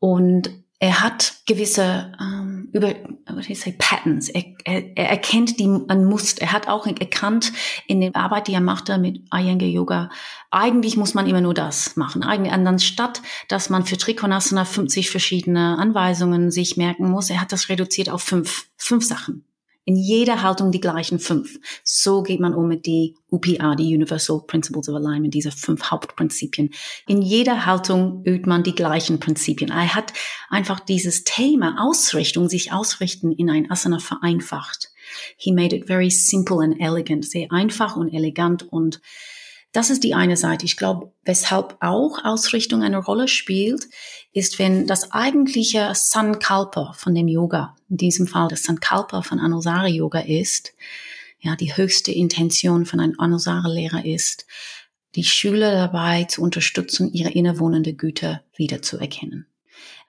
[0.00, 2.88] Und er hat gewisse ähm, über
[3.28, 4.28] what do you say, Patterns.
[4.28, 6.42] Er, er, er erkennt die ein Muster.
[6.42, 7.52] Er hat auch erkannt
[7.86, 10.10] in der Arbeit, die er machte mit Iyengar Yoga.
[10.50, 12.24] Eigentlich muss man immer nur das machen.
[12.24, 17.68] Eigentlich, anstatt dass man für Trikonasana 50 verschiedene Anweisungen sich merken muss, er hat das
[17.68, 19.44] reduziert auf fünf, fünf Sachen
[19.90, 21.58] in jeder Haltung die gleichen fünf.
[21.82, 26.70] So geht man um mit die UPA, die Universal Principles of Alignment, diese fünf Hauptprinzipien.
[27.08, 29.70] In jeder Haltung übt man die gleichen Prinzipien.
[29.70, 30.12] Er hat
[30.48, 34.92] einfach dieses Thema Ausrichtung, sich ausrichten in ein Asana vereinfacht.
[35.36, 39.00] He made it very simple and elegant, sehr einfach und elegant und
[39.72, 40.64] das ist die eine Seite.
[40.64, 43.88] Ich glaube, weshalb auch Ausrichtung eine Rolle spielt,
[44.32, 49.86] ist, wenn das eigentliche Sankalpa von dem Yoga, in diesem Fall das Sankalpa von Anusara
[49.86, 50.72] Yoga ist,
[51.38, 54.46] ja, die höchste Intention von einem Anusara Lehrer ist,
[55.14, 59.46] die Schüler dabei zu unterstützen, ihre innewohnende Güte wiederzuerkennen.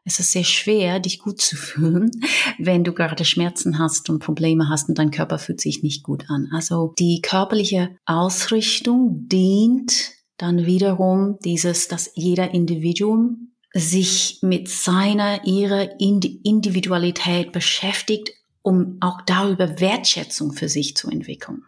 [0.04, 2.10] Es ist sehr schwer, dich gut zu fühlen,
[2.58, 6.26] wenn du gerade Schmerzen hast und Probleme hast und dein Körper fühlt sich nicht gut
[6.30, 6.50] an.
[6.52, 16.00] Also die körperliche Ausrichtung dient dann wiederum dieses, dass jeder Individuum sich mit seiner, ihrer
[16.00, 18.32] Individualität beschäftigt,
[18.64, 21.64] um auch darüber Wertschätzung für sich zu entwickeln.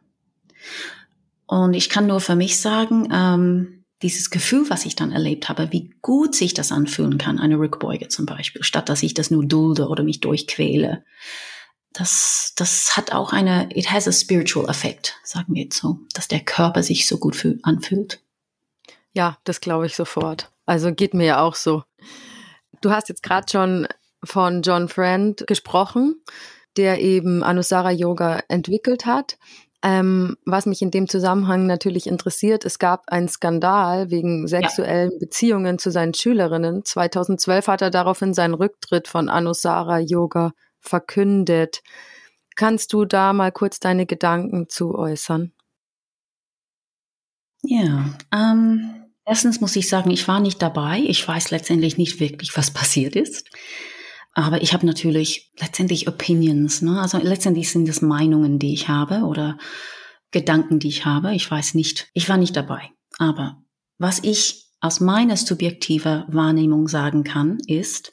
[1.46, 5.72] Und ich kann nur für mich sagen, ähm, dieses Gefühl, was ich dann erlebt habe,
[5.72, 9.46] wie gut sich das anfühlen kann, eine Rückbeuge zum Beispiel, statt dass ich das nur
[9.46, 11.04] dulde oder mich durchquäle.
[11.94, 16.28] Das, das hat auch eine, it has a spiritual effect, sagen wir jetzt so, dass
[16.28, 18.22] der Körper sich so gut fühl, anfühlt.
[19.14, 20.52] Ja, das glaube ich sofort.
[20.66, 21.84] Also geht mir ja auch so.
[22.82, 23.88] Du hast jetzt gerade schon
[24.24, 26.22] von John Friend gesprochen,
[26.78, 29.38] der eben Anusara Yoga entwickelt hat.
[29.86, 35.18] Ähm, was mich in dem Zusammenhang natürlich interessiert, es gab einen Skandal wegen sexuellen ja.
[35.20, 36.86] Beziehungen zu seinen Schülerinnen.
[36.86, 41.82] 2012 hat er daraufhin seinen Rücktritt von Anusara Yoga verkündet.
[42.56, 45.52] Kannst du da mal kurz deine Gedanken zu äußern?
[47.62, 51.00] Ja, ähm, erstens muss ich sagen, ich war nicht dabei.
[51.06, 53.50] Ich weiß letztendlich nicht wirklich, was passiert ist.
[54.34, 56.82] Aber ich habe natürlich letztendlich Opinions.
[56.82, 57.00] Ne?
[57.00, 59.58] Also letztendlich sind es Meinungen, die ich habe oder
[60.32, 61.36] Gedanken, die ich habe.
[61.36, 62.10] Ich weiß nicht.
[62.14, 62.90] Ich war nicht dabei.
[63.20, 63.64] Aber
[64.00, 68.12] was ich aus meiner subjektiver Wahrnehmung sagen kann, ist,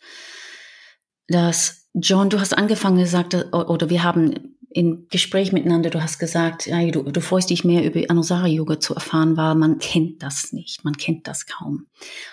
[1.26, 6.66] dass John, du hast angefangen gesagt, oder wir haben im Gespräch miteinander, du hast gesagt,
[6.66, 10.84] ja, du, du freust dich mehr über Anusara-Yoga zu erfahren, weil man kennt das nicht,
[10.84, 11.86] man kennt das kaum.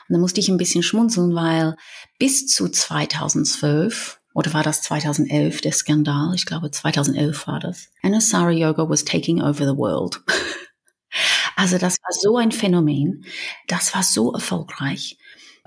[0.07, 1.75] Und da musste ich ein bisschen schmunzeln, weil
[2.19, 6.35] bis zu 2012, oder war das 2011 der Skandal?
[6.35, 7.89] Ich glaube 2011 war das.
[8.03, 10.21] Anusara Yoga was taking over the world.
[11.55, 13.25] also das war so ein Phänomen,
[13.67, 15.17] das war so erfolgreich.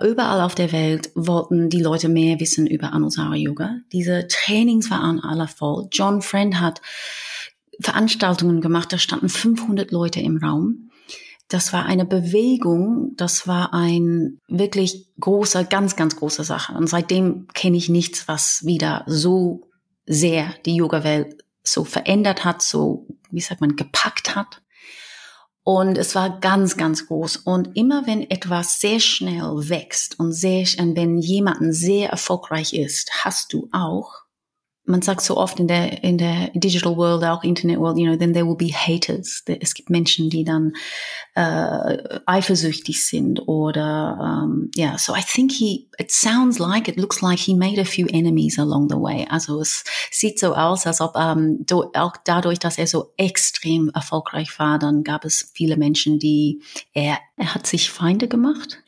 [0.03, 3.77] Überall auf der Welt wollten die Leute mehr wissen über Anusara Yoga.
[3.93, 5.89] Diese Trainings waren alle voll.
[5.93, 6.81] John Friend hat
[7.81, 10.91] Veranstaltungen gemacht, da standen 500 Leute im Raum.
[11.49, 16.75] Das war eine Bewegung, das war ein wirklich großer, ganz, ganz großer Sache.
[16.75, 19.69] Und seitdem kenne ich nichts, was wieder so
[20.07, 24.63] sehr die Yoga-Welt so verändert hat, so, wie sagt man, gepackt hat.
[25.63, 27.37] Und es war ganz, ganz groß.
[27.39, 33.53] Und immer wenn etwas sehr schnell wächst und sehr, wenn jemand sehr erfolgreich ist, hast
[33.53, 34.25] du auch
[34.91, 38.17] man sagt so oft in der, in der Digital World, auch Internet World, you know,
[38.17, 39.43] then there will be haters.
[39.47, 40.73] Es gibt Menschen, die dann
[41.35, 44.99] äh, eifersüchtig sind oder, um, yeah.
[44.99, 48.59] So I think he, it sounds like, it looks like he made a few enemies
[48.59, 49.27] along the way.
[49.31, 53.91] Also es sieht so aus, als ob ähm, do, auch dadurch, dass er so extrem
[53.91, 58.79] erfolgreich war, dann gab es viele Menschen, die er, er hat sich Feinde gemacht.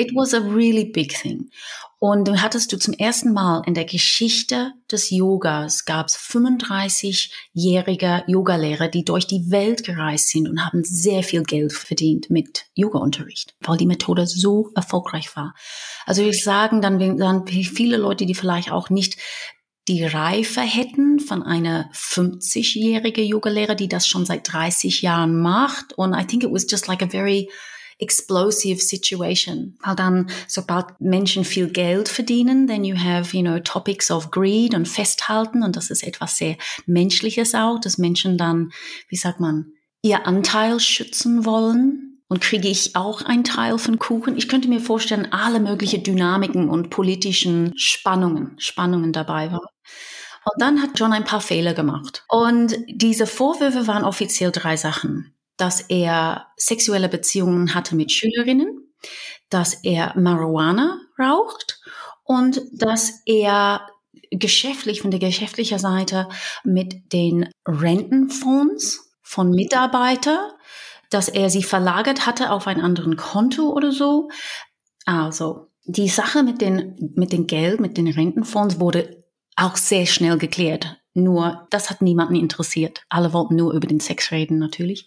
[0.00, 1.50] It was a really big thing.
[1.98, 8.24] Und dann hattest du zum ersten Mal in der Geschichte des Yogas gab es 35-jährige
[8.26, 13.54] Yogalehrer, die durch die Welt gereist sind und haben sehr viel Geld verdient mit Yoga-Unterricht,
[13.60, 15.54] weil die Methode so erfolgreich war.
[16.06, 19.18] Also ich sagen, dann, dann viele Leute, die vielleicht auch nicht
[19.86, 25.92] die Reife hätten von einer 50-jährige Yogalehrer, die das schon seit 30 Jahren macht.
[25.98, 27.50] Und I think it was just like a very
[28.00, 29.76] explosive situation.
[29.82, 34.74] Weil dann, sobald Menschen viel Geld verdienen, then you have, you know, topics of greed
[34.74, 38.72] und Festhalten und das ist etwas sehr Menschliches auch, dass Menschen dann,
[39.08, 42.06] wie sagt man, ihr Anteil schützen wollen.
[42.28, 44.36] Und kriege ich auch einen Teil von Kuchen?
[44.36, 49.72] Ich könnte mir vorstellen, alle möglichen Dynamiken und politischen Spannungen, Spannungen dabei war.
[50.44, 52.24] Und dann hat John ein paar Fehler gemacht.
[52.28, 58.92] Und diese Vorwürfe waren offiziell drei Sachen dass er sexuelle Beziehungen hatte mit Schülerinnen,
[59.50, 61.80] dass er Marihuana raucht
[62.24, 63.86] und dass er
[64.30, 66.28] geschäftlich, von der geschäftlichen Seite
[66.64, 70.52] mit den Rentenfonds von Mitarbeitern,
[71.10, 74.28] dass er sie verlagert hatte auf ein anderen Konto oder so.
[75.04, 79.24] Also, die Sache mit den, mit den Geld, mit den Rentenfonds wurde
[79.56, 80.99] auch sehr schnell geklärt.
[81.22, 83.04] Nur, das hat niemanden interessiert.
[83.08, 85.06] Alle wollten nur über den Sex reden, natürlich.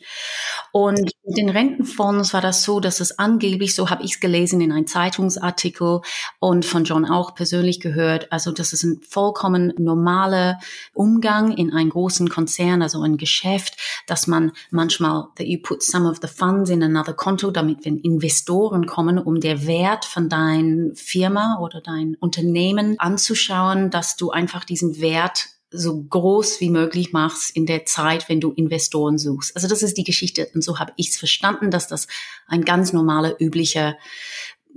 [0.71, 4.59] Und mit den Rentenfonds war das so, dass es angeblich, so habe ich es gelesen
[4.61, 6.01] in einem Zeitungsartikel
[6.39, 10.59] und von John auch persönlich gehört, also das ist ein vollkommen normaler
[10.93, 13.77] Umgang in einem großen Konzern, also ein Geschäft,
[14.07, 17.97] dass man manchmal, that you put some of the funds in another Konto, damit wenn
[17.99, 24.65] Investoren kommen, um der Wert von deiner Firma oder dein Unternehmen anzuschauen, dass du einfach
[24.65, 29.55] diesen Wert so groß wie möglich machst in der Zeit, wenn du Investoren suchst.
[29.55, 32.07] Also das ist die Geschichte und so habe ich es verstanden, dass das
[32.47, 33.95] ein ganz normaler, üblicher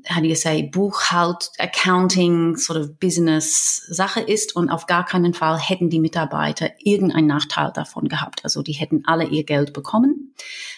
[0.08, 5.34] how do you say, Buchhalt, Accounting, sort of Business Sache ist und auf gar keinen
[5.34, 8.44] Fall hätten die Mitarbeiter irgendeinen Nachteil davon gehabt.
[8.44, 10.34] Also die hätten alle ihr Geld bekommen.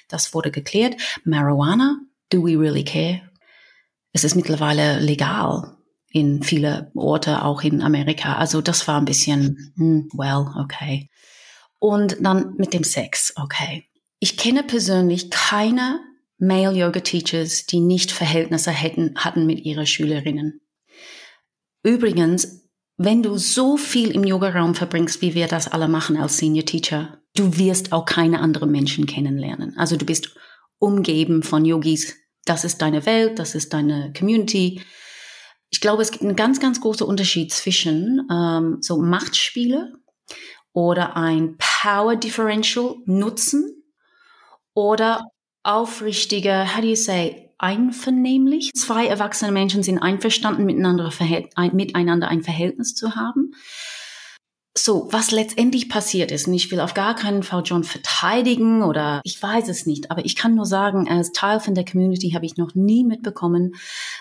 [0.09, 0.97] Das wurde geklärt.
[1.25, 1.99] Marijuana,
[2.31, 3.21] do we really care?
[4.12, 5.78] Es ist mittlerweile legal
[6.11, 8.36] in viele Orte, auch in Amerika.
[8.36, 11.11] Also das war ein bisschen, hm, well, okay.
[11.78, 13.84] Und dann mit dem Sex, okay.
[14.18, 16.00] Ich kenne persönlich keine
[16.38, 20.61] Male Yoga Teachers, die nicht Verhältnisse hätten, hatten mit ihren Schülerinnen.
[21.82, 26.64] Übrigens, wenn du so viel im Yoga-Raum verbringst, wie wir das alle machen als Senior
[26.64, 29.76] Teacher, du wirst auch keine anderen Menschen kennenlernen.
[29.78, 30.34] Also du bist
[30.78, 32.16] umgeben von Yogis.
[32.44, 34.80] Das ist deine Welt, das ist deine Community.
[35.71, 39.93] Ich glaube, es gibt einen ganz, ganz großen Unterschied zwischen ähm, so Machtspiele
[40.73, 43.83] oder ein Power Differential nutzen
[44.75, 45.25] oder
[45.62, 48.71] aufrichtige, how do you say, einvernehmlich.
[48.75, 51.12] Zwei erwachsene Menschen sind einverstanden, miteinander,
[51.73, 53.53] miteinander ein Verhältnis zu haben.
[54.75, 59.21] So, was letztendlich passiert ist, und ich will auf gar keinen Fall John verteidigen oder
[59.25, 62.47] ich weiß es nicht, aber ich kann nur sagen, als Teil von der Community habe
[62.47, 63.75] ich noch nie mitbekommen,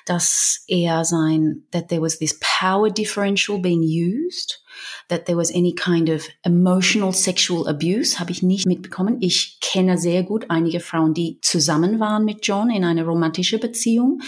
[0.06, 4.64] dass er sein, that there was this power differential being used,
[5.10, 9.18] that there was any kind of emotional sexual abuse, habe ich nicht mitbekommen.
[9.20, 14.22] Ich kenne sehr gut einige Frauen, die zusammen waren mit John in einer romantischen Beziehung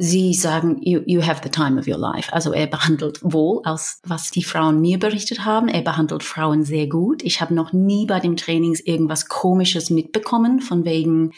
[0.00, 2.32] Sie sagen, you, you have the time of your life.
[2.32, 5.66] Also er behandelt wohl, aus was die Frauen mir berichtet haben.
[5.66, 7.24] Er behandelt Frauen sehr gut.
[7.24, 11.32] Ich habe noch nie bei dem Trainings irgendwas Komisches mitbekommen, von wegen,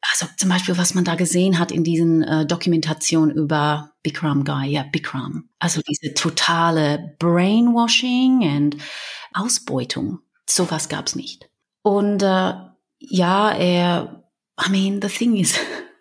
[0.00, 4.70] also zum Beispiel, was man da gesehen hat in diesen äh, Dokumentationen über Bikram Guy,
[4.70, 5.48] ja, Bikram.
[5.60, 8.76] Also diese totale Brainwashing und
[9.32, 10.18] Ausbeutung.
[10.44, 11.48] Sowas gab's nicht.
[11.82, 12.54] Und äh,
[12.98, 14.24] ja, er,
[14.60, 15.56] I mean, the thing is,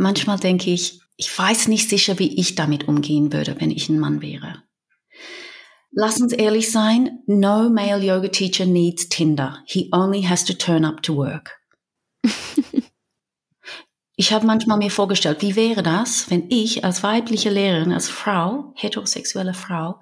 [0.00, 3.98] Manchmal denke ich, ich weiß nicht sicher, wie ich damit umgehen würde, wenn ich ein
[3.98, 4.62] Mann wäre.
[5.92, 9.62] Lass uns ehrlich sein, no male yoga teacher needs Tinder.
[9.66, 11.60] He only has to turn up to work.
[14.16, 18.72] ich habe manchmal mir vorgestellt, wie wäre das, wenn ich als weibliche Lehrerin, als Frau,
[18.76, 20.00] heterosexuelle Frau,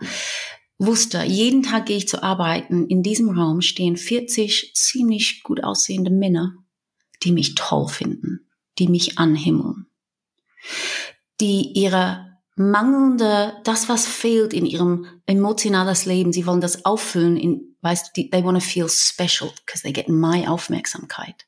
[0.78, 6.12] wusste, jeden Tag gehe ich zu arbeiten, in diesem Raum stehen 40 ziemlich gut aussehende
[6.12, 6.52] Männer,
[7.24, 8.47] die mich toll finden,
[8.78, 9.88] die mich anhimmeln
[11.40, 12.26] die ihre
[12.56, 18.28] mangelnde, das was fehlt in ihrem emotionales Leben, sie wollen das auffüllen in, weißt du,
[18.28, 21.46] they want to feel special because they get my Aufmerksamkeit.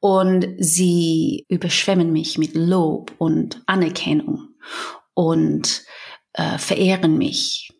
[0.00, 4.48] Und sie überschwemmen mich mit Lob und Anerkennung
[5.12, 5.84] und
[6.32, 7.70] äh, verehren mich.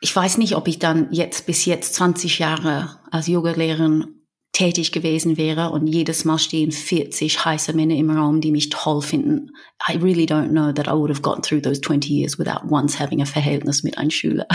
[0.00, 4.23] Ich weiß nicht, ob ich dann jetzt bis jetzt 20 Jahre als Yogalehrerin
[4.54, 9.02] tätig gewesen wäre und jedes Mal stehen 40 heiße Männer im Raum, die mich toll
[9.02, 9.50] finden.
[9.86, 12.98] I really don't know that I would have gotten through those 20 years without once
[12.98, 14.46] having a Verhältnis mit einem Schüler.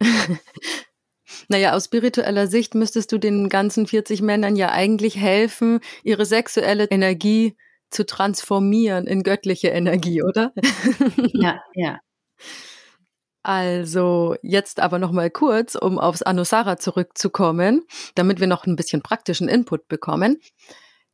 [1.50, 6.84] Naja, aus spiritueller Sicht müsstest du den ganzen 40 Männern ja eigentlich helfen, ihre sexuelle
[6.90, 7.56] Energie
[7.90, 10.52] zu transformieren in göttliche Energie, oder?
[11.32, 12.00] Ja, ja.
[13.42, 17.84] Also jetzt aber noch mal kurz, um aufs Anusara zurückzukommen,
[18.14, 20.38] damit wir noch ein bisschen praktischen Input bekommen.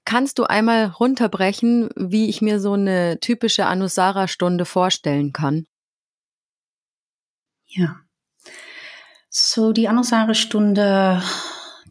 [0.05, 5.67] Kannst du einmal runterbrechen, wie ich mir so eine typische Anusara-Stunde vorstellen kann?
[7.67, 8.01] Ja.
[9.31, 11.23] So, die Anusara-Stunde,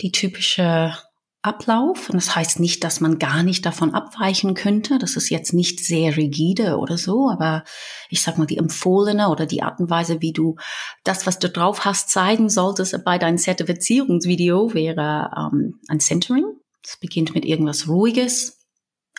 [0.02, 0.96] die typische
[1.44, 2.10] Ablauf.
[2.10, 4.98] Und das heißt nicht, dass man gar nicht davon abweichen könnte.
[4.98, 7.66] Das ist jetzt nicht sehr rigide oder so, aber
[8.10, 10.56] ich sag mal, die empfohlene oder die Art und Weise, wie du
[11.04, 16.46] das, was du drauf hast, zeigen solltest bei deinem Zertifizierungsvideo wäre ähm, ein Centering.
[16.82, 18.66] Das beginnt mit irgendwas Ruhiges,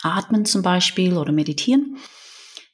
[0.01, 1.97] Atmen zum Beispiel oder Meditieren.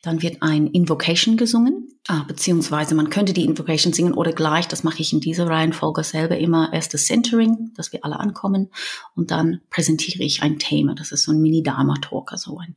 [0.02, 4.84] Dann wird ein Invocation gesungen, ah, beziehungsweise man könnte die Invocation singen oder gleich, das
[4.84, 8.72] mache ich in dieser Reihenfolge selber immer, erst das Centering, dass wir alle ankommen
[9.16, 10.96] und dann präsentiere ich ein Thema.
[10.96, 12.76] Das ist so ein Mini-Dharma-Talk, also ein,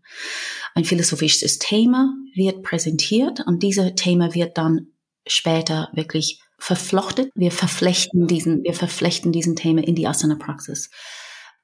[0.74, 4.88] ein philosophisches Thema wird präsentiert und dieses Thema wird dann
[5.26, 7.30] später wirklich verflochtet.
[7.34, 10.90] Wir verflechten diesen, wir verflechten diesen Thema in die Asana-Praxis.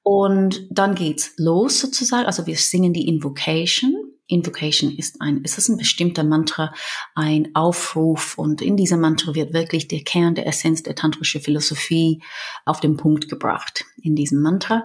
[0.03, 2.25] Und dann geht's los sozusagen.
[2.25, 6.73] Also wir singen die Invocation Invocation ist ein, ist es ein bestimmter Mantra,
[7.15, 12.21] ein Aufruf und in dieser Mantra wird wirklich der Kern der Essenz der tantrischen Philosophie
[12.65, 13.85] auf den Punkt gebracht.
[14.01, 14.83] In diesem Mantra.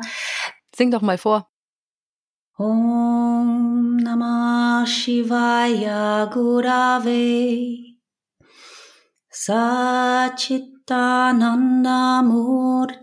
[0.75, 1.49] Sing doch mal vor.
[2.59, 7.97] Om Namah Shivaya Gurave
[9.31, 12.97] Satchitananda Murtaye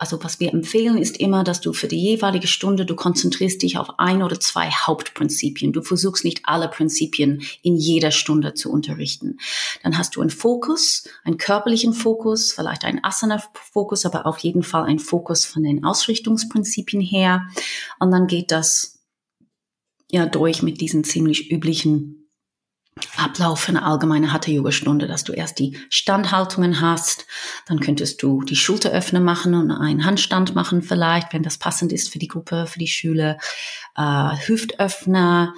[0.00, 3.76] also was wir empfehlen, ist immer, dass du für die jeweilige Stunde, du konzentrierst dich
[3.76, 5.74] auf ein oder zwei Hauptprinzipien.
[5.74, 9.36] Du versuchst nicht alle Prinzipien in jeder Stunde zu unterrichten.
[9.82, 14.84] Dann hast du einen Fokus, einen körperlichen Fokus, vielleicht einen Asana-Fokus, aber auf jeden Fall
[14.84, 17.46] einen Fokus von den Ausrichtungsprinzipien her.
[17.98, 19.04] Und dann geht das
[20.10, 22.19] ja durch mit diesen ziemlich üblichen
[23.16, 27.26] Ablauf für eine allgemeine Hatha-Yoga-Stunde, dass du erst die Standhaltungen hast,
[27.66, 32.12] dann könntest du die Schulteröffner machen und einen Handstand machen vielleicht, wenn das passend ist
[32.12, 33.38] für die Gruppe, für die Schüler,
[33.96, 35.54] äh, Hüftöffner,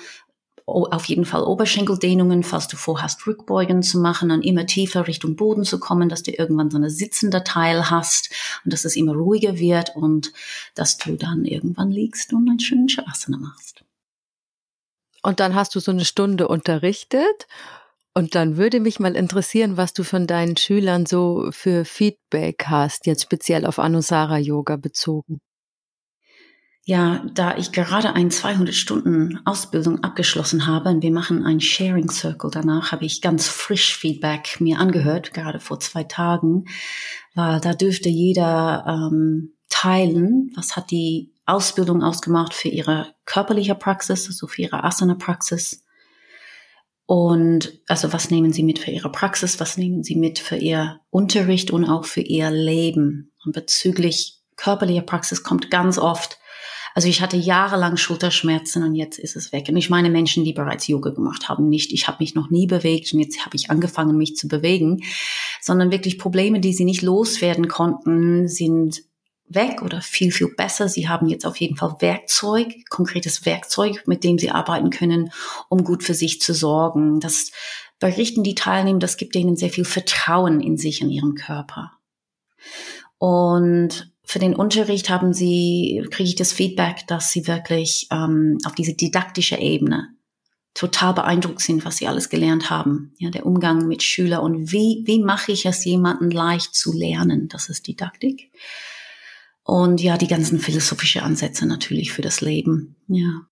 [0.67, 5.65] auf jeden Fall Oberschenkeldehnungen, falls du vorhast, Rückbeugen zu machen, dann immer tiefer Richtung Boden
[5.65, 8.31] zu kommen, dass du irgendwann so eine sitzende Teil hast
[8.65, 10.33] und dass es immer ruhiger wird und
[10.75, 13.85] dass du dann irgendwann liegst und einen schönen Shavasana machst.
[15.23, 17.47] Und dann hast du so eine Stunde unterrichtet.
[18.15, 23.07] Und dann würde mich mal interessieren, was du von deinen Schülern so für Feedback hast,
[23.07, 25.41] jetzt speziell auf Anusara Yoga bezogen.
[26.85, 32.11] Ja, da ich gerade ein 200 Stunden Ausbildung abgeschlossen habe und wir machen ein Sharing
[32.11, 36.65] Circle danach, habe ich ganz frisch Feedback mir angehört, gerade vor zwei Tagen,
[37.37, 44.27] weil da dürfte jeder ähm, teilen, was hat die Ausbildung ausgemacht für ihre körperliche Praxis,
[44.27, 45.85] also für ihre Asana-Praxis.
[47.07, 51.01] Und also was nehmen Sie mit für Ihre Praxis, was nehmen Sie mit für Ihr
[51.11, 53.33] Unterricht und auch für Ihr Leben?
[53.45, 56.39] Und bezüglich körperlicher Praxis kommt ganz oft,
[56.95, 59.67] also ich hatte jahrelang Schulterschmerzen und jetzt ist es weg.
[59.69, 62.67] Und ich meine Menschen, die bereits Yoga gemacht haben, nicht, ich habe mich noch nie
[62.67, 65.03] bewegt und jetzt habe ich angefangen, mich zu bewegen,
[65.61, 69.03] sondern wirklich Probleme, die sie nicht loswerden konnten, sind
[69.49, 70.89] weg oder viel, viel besser.
[70.89, 75.31] Sie haben jetzt auf jeden Fall Werkzeug, konkretes Werkzeug, mit dem sie arbeiten können,
[75.69, 77.21] um gut für sich zu sorgen.
[77.21, 77.51] Das
[77.99, 81.93] berichten die Teilnehmer, das gibt ihnen sehr viel Vertrauen in sich und ihrem Körper.
[83.19, 88.75] Und für den Unterricht haben sie, kriege ich das Feedback, dass sie wirklich ähm, auf
[88.75, 90.09] diese didaktische Ebene
[90.75, 93.15] total beeindruckt sind, was sie alles gelernt haben.
[93.19, 97.49] Ja, der Umgang mit Schülern und wie, wie mache ich es jemanden leicht zu lernen?
[97.49, 98.51] Das ist Didaktik.
[99.65, 102.97] Und ja, die ganzen philosophische Ansätze natürlich für das Leben.
[103.07, 103.47] Ja.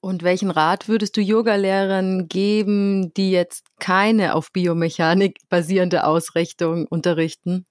[0.00, 7.66] Und welchen Rat würdest du Yogalehrern geben, die jetzt keine auf Biomechanik basierende Ausrichtung unterrichten?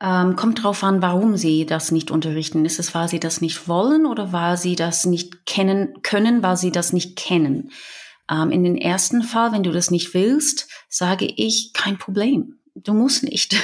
[0.00, 2.64] Ähm, kommt drauf an, warum sie das nicht unterrichten.
[2.64, 6.56] Ist es, weil sie das nicht wollen oder weil sie das nicht kennen können, weil
[6.56, 7.70] sie das nicht kennen?
[8.30, 12.94] Ähm, in den ersten Fall, wenn du das nicht willst, sage ich kein Problem du
[12.94, 13.56] musst nicht.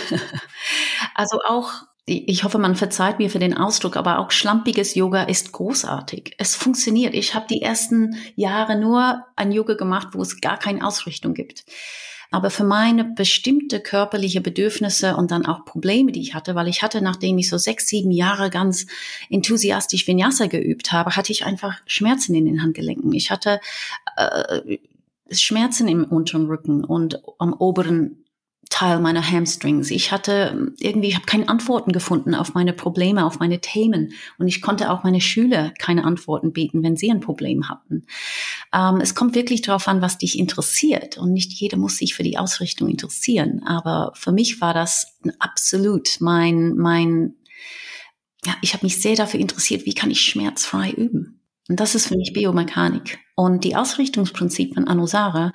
[1.14, 1.72] also auch,
[2.04, 6.34] ich hoffe, man verzeiht mir für den Ausdruck, aber auch schlampiges Yoga ist großartig.
[6.38, 7.14] Es funktioniert.
[7.14, 11.64] Ich habe die ersten Jahre nur ein Yoga gemacht, wo es gar keine Ausrichtung gibt.
[12.32, 16.82] Aber für meine bestimmte körperliche Bedürfnisse und dann auch Probleme, die ich hatte, weil ich
[16.82, 18.86] hatte, nachdem ich so sechs, sieben Jahre ganz
[19.28, 23.12] enthusiastisch Vinyasa geübt habe, hatte ich einfach Schmerzen in den Handgelenken.
[23.12, 23.60] Ich hatte
[24.16, 24.78] äh,
[25.30, 28.21] Schmerzen im unteren Rücken und am oberen
[28.72, 29.90] Teil meiner Hamstrings.
[29.90, 34.14] Ich hatte irgendwie, ich habe keine Antworten gefunden auf meine Probleme, auf meine Themen.
[34.38, 38.06] Und ich konnte auch meine Schüler keine Antworten bieten, wenn sie ein Problem hatten.
[38.72, 41.18] Ähm, es kommt wirklich darauf an, was dich interessiert.
[41.18, 43.62] Und nicht jeder muss sich für die Ausrichtung interessieren.
[43.66, 47.34] Aber für mich war das absolut mein, mein,
[48.46, 51.42] ja, ich habe mich sehr dafür interessiert, wie kann ich schmerzfrei üben.
[51.68, 53.18] Und das ist für mich Biomechanik.
[53.34, 55.52] Und die Ausrichtungsprinzipien Anusara,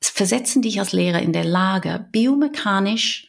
[0.00, 3.28] versetzen dich als Lehrer in der Lage, biomechanisch,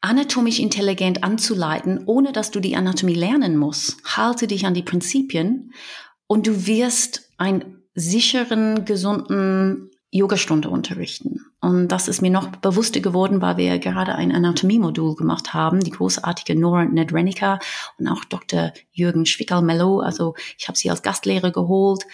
[0.00, 3.98] anatomisch intelligent anzuleiten, ohne dass du die Anatomie lernen musst.
[4.16, 5.72] Halte dich an die Prinzipien
[6.26, 11.40] und du wirst einen sicheren, gesunden Yogastunde unterrichten.
[11.60, 15.90] Und das ist mir noch bewusster geworden, weil wir gerade ein Anatomie-Modul gemacht haben, die
[15.90, 17.60] großartige Nora Nedrenica
[17.98, 18.72] und auch Dr.
[18.92, 20.00] Jürgen Schwickel-Mello.
[20.00, 22.04] Also ich habe sie als Gastlehrer geholt,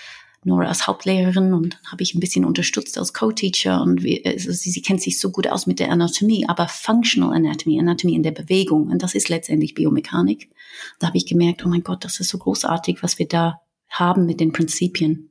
[0.47, 4.53] Nora als Hauptlehrerin und dann habe ich ein bisschen unterstützt als Co-Teacher und wie, also
[4.53, 8.23] sie, sie kennt sich so gut aus mit der Anatomie, aber Functional Anatomy, Anatomie in
[8.23, 10.51] der Bewegung und das ist letztendlich Biomechanik.
[10.99, 14.25] Da habe ich gemerkt, oh mein Gott, das ist so großartig, was wir da haben
[14.25, 15.31] mit den Prinzipien.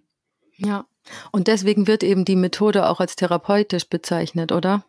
[0.58, 0.86] Ja,
[1.32, 4.86] und deswegen wird eben die Methode auch als therapeutisch bezeichnet, oder?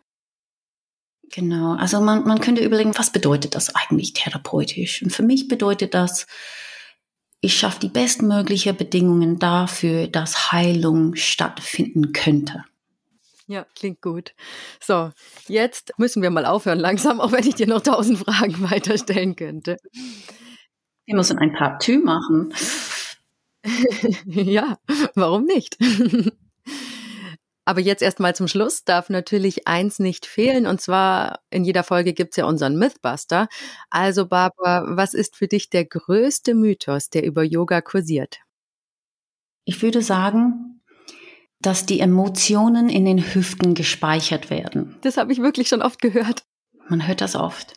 [1.31, 5.03] Genau, also man, man könnte überlegen, was bedeutet das eigentlich therapeutisch?
[5.03, 6.27] Und für mich bedeutet das,
[7.41, 12.65] ich schaffe die bestmögliche Bedingungen dafür, dass Heilung stattfinden könnte.
[13.49, 14.35] Ja, klingt gut.
[14.81, 15.13] So,
[15.47, 19.77] jetzt müssen wir mal aufhören langsam, auch wenn ich dir noch tausend Fragen weiterstellen könnte.
[21.05, 22.53] Wir müssen ein Part 2 machen.
[24.27, 24.79] ja,
[25.15, 25.77] warum nicht?
[27.67, 30.67] Aber jetzt erstmal zum Schluss darf natürlich eins nicht fehlen.
[30.67, 33.49] Und zwar in jeder Folge gibt's ja unseren Mythbuster.
[33.91, 38.39] Also Barbara, was ist für dich der größte Mythos, der über Yoga kursiert?
[39.65, 40.81] Ich würde sagen,
[41.61, 44.97] dass die Emotionen in den Hüften gespeichert werden.
[45.03, 46.45] Das habe ich wirklich schon oft gehört.
[46.89, 47.75] Man hört das oft.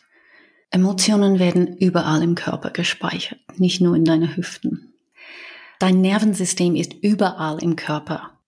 [0.70, 4.94] Emotionen werden überall im Körper gespeichert, nicht nur in deinen Hüften.
[5.80, 8.39] Dein Nervensystem ist überall im Körper.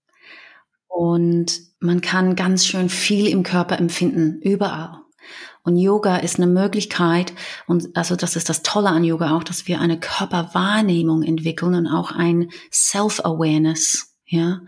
[0.94, 5.00] Und man kann ganz schön viel im Körper empfinden, überall.
[5.64, 7.32] Und Yoga ist eine Möglichkeit,
[7.66, 11.86] und also das ist das Tolle an Yoga auch, dass wir eine Körperwahrnehmung entwickeln und
[11.86, 14.60] auch ein Self-Awareness, ja.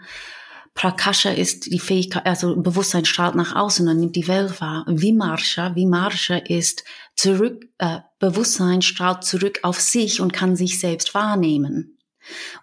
[0.74, 4.84] Prakasha ist die Fähigkeit, also Bewusstsein strahlt nach außen und nimmt die Welt wahr.
[4.88, 11.93] Vimarsha, Vimarsha ist zurück, äh, Bewusstsein strahlt zurück auf sich und kann sich selbst wahrnehmen.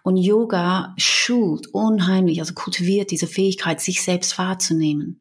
[0.02, 5.20] Und Yoga schult unheimlich, also kultiviert diese Fähigkeit, sich selbst wahrzunehmen.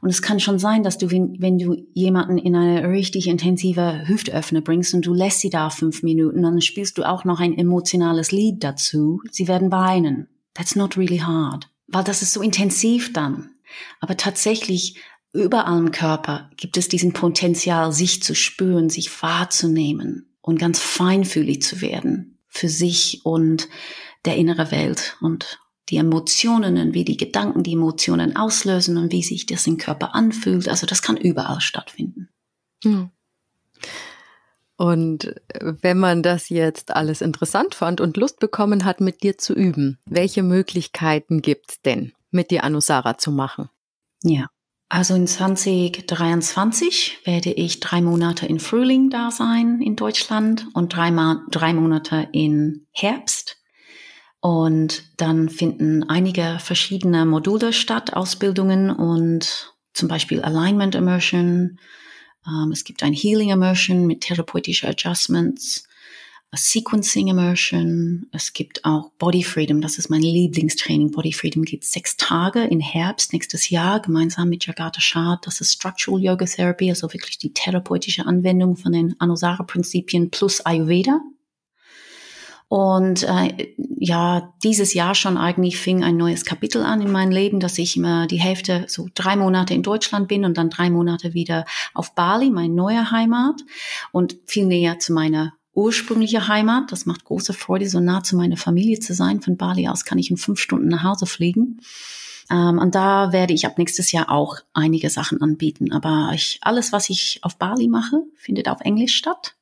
[0.00, 4.62] Und es kann schon sein, dass du, wenn du jemanden in eine richtig intensive Hüftöffner
[4.62, 8.32] bringst und du lässt sie da fünf Minuten, dann spielst du auch noch ein emotionales
[8.32, 9.20] Lied dazu.
[9.30, 10.28] Sie werden weinen.
[10.54, 11.68] That's not really hard.
[11.86, 13.50] Weil das ist so intensiv dann.
[14.00, 14.96] Aber tatsächlich
[15.32, 21.60] überall im Körper gibt es diesen Potenzial, sich zu spüren, sich wahrzunehmen und ganz feinfühlig
[21.60, 23.68] zu werden für sich und
[24.24, 29.22] der innere Welt und die Emotionen und wie die Gedanken die Emotionen auslösen und wie
[29.22, 30.68] sich das im Körper anfühlt.
[30.68, 32.28] Also das kann überall stattfinden.
[32.84, 33.10] Hm.
[34.76, 39.54] Und wenn man das jetzt alles interessant fand und Lust bekommen hat, mit dir zu
[39.54, 43.70] üben, welche Möglichkeiten gibt's denn, mit dir Anusara zu machen?
[44.22, 44.46] Ja,
[44.88, 51.10] also in 2023 werde ich drei Monate in Frühling da sein in Deutschland und drei,
[51.50, 53.58] drei Monate in Herbst.
[54.40, 61.78] Und dann finden einige verschiedene Module statt, Ausbildungen und zum Beispiel Alignment Immersion.
[62.46, 65.87] Ähm, es gibt ein Healing Immersion mit therapeutischer Adjustments.
[66.54, 68.26] Sequencing Immersion.
[68.32, 69.82] Es gibt auch Body Freedom.
[69.82, 71.10] Das ist mein Lieblingstraining.
[71.10, 75.38] Body Freedom geht sechs Tage im Herbst nächstes Jahr gemeinsam mit Jagata Shah.
[75.42, 81.20] Das ist Structural Yoga Therapy, also wirklich die therapeutische Anwendung von den Anusara-Prinzipien plus Ayurveda.
[82.68, 87.60] Und äh, ja, dieses Jahr schon eigentlich fing ein neues Kapitel an in meinem Leben,
[87.60, 91.32] dass ich immer die Hälfte, so drei Monate in Deutschland bin und dann drei Monate
[91.32, 93.62] wieder auf Bali, meine neue Heimat
[94.12, 96.90] und viel näher zu meiner ursprüngliche Heimat.
[96.90, 99.40] Das macht große Freude, so nah zu meiner Familie zu sein.
[99.40, 101.80] Von Bali aus kann ich in fünf Stunden nach Hause fliegen.
[102.50, 105.92] Ähm, und da werde ich ab nächstes Jahr auch einige Sachen anbieten.
[105.92, 109.54] Aber ich, alles, was ich auf Bali mache, findet auf Englisch statt.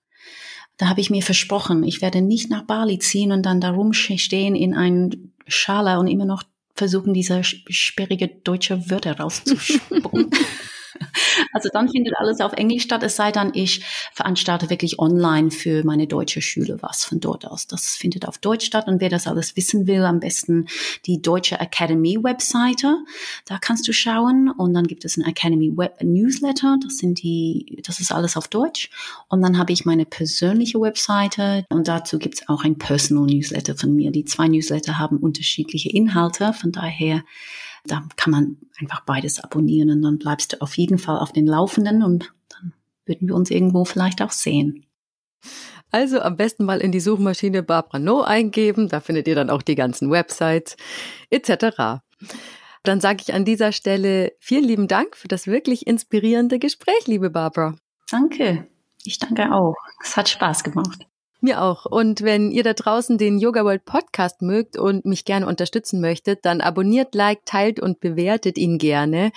[0.78, 4.54] Da habe ich mir versprochen, ich werde nicht nach Bali ziehen und dann da rumstehen
[4.54, 6.42] in einen Schala und immer noch
[6.74, 10.30] versuchen, diese sperrige deutsche Wörter rauszuspucken.
[11.52, 15.84] Also dann findet alles auf Englisch statt, es sei denn, ich veranstalte wirklich online für
[15.84, 17.66] meine deutsche Schule was von dort aus.
[17.66, 20.66] Das findet auf Deutsch statt und wer das alles wissen will, am besten
[21.06, 22.98] die Deutsche Academy Webseite.
[23.44, 26.76] Da kannst du schauen und dann gibt es ein Academy Web Newsletter.
[26.82, 28.90] Das sind die, das ist alles auf Deutsch.
[29.28, 33.76] Und dann habe ich meine persönliche Webseite und dazu gibt es auch ein Personal Newsletter
[33.76, 34.10] von mir.
[34.10, 36.52] Die zwei Newsletter haben unterschiedliche Inhalte.
[36.52, 37.22] Von daher
[37.86, 41.46] da kann man einfach beides abonnieren und dann bleibst du auf jeden Fall auf den
[41.46, 42.72] Laufenden und dann
[43.04, 44.86] würden wir uns irgendwo vielleicht auch sehen.
[45.90, 49.62] Also am besten mal in die Suchmaschine Barbara No eingeben, da findet ihr dann auch
[49.62, 50.76] die ganzen Websites
[51.30, 52.02] etc.
[52.82, 57.30] Dann sage ich an dieser Stelle vielen lieben Dank für das wirklich inspirierende Gespräch, liebe
[57.30, 57.76] Barbara.
[58.10, 58.66] Danke.
[59.04, 59.74] Ich danke auch.
[60.02, 61.06] Es hat Spaß gemacht.
[61.46, 61.86] Mir auch.
[61.86, 66.44] Und wenn ihr da draußen den Yoga World Podcast mögt und mich gerne unterstützen möchtet,
[66.44, 69.30] dann abonniert, liked, teilt und bewertet ihn gerne.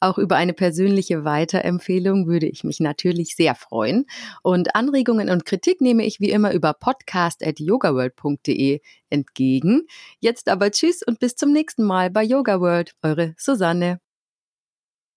[0.00, 4.06] Auch über eine persönliche Weiterempfehlung würde ich mich natürlich sehr freuen.
[4.42, 9.82] Und Anregungen und Kritik nehme ich wie immer über podcast.yogaworld.de entgegen.
[10.18, 12.96] Jetzt aber tschüss und bis zum nächsten Mal bei Yoga World.
[13.02, 14.00] Eure Susanne.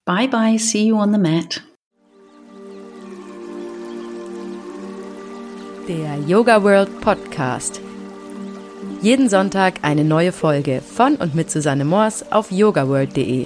[0.05, 0.59] Bye bye.
[0.59, 1.63] See you on the mat.
[5.87, 7.79] Der Yoga World Podcast.
[9.03, 13.45] Jeden Sonntag eine neue Folge von und mit Susanne Moors auf yogaworld.de.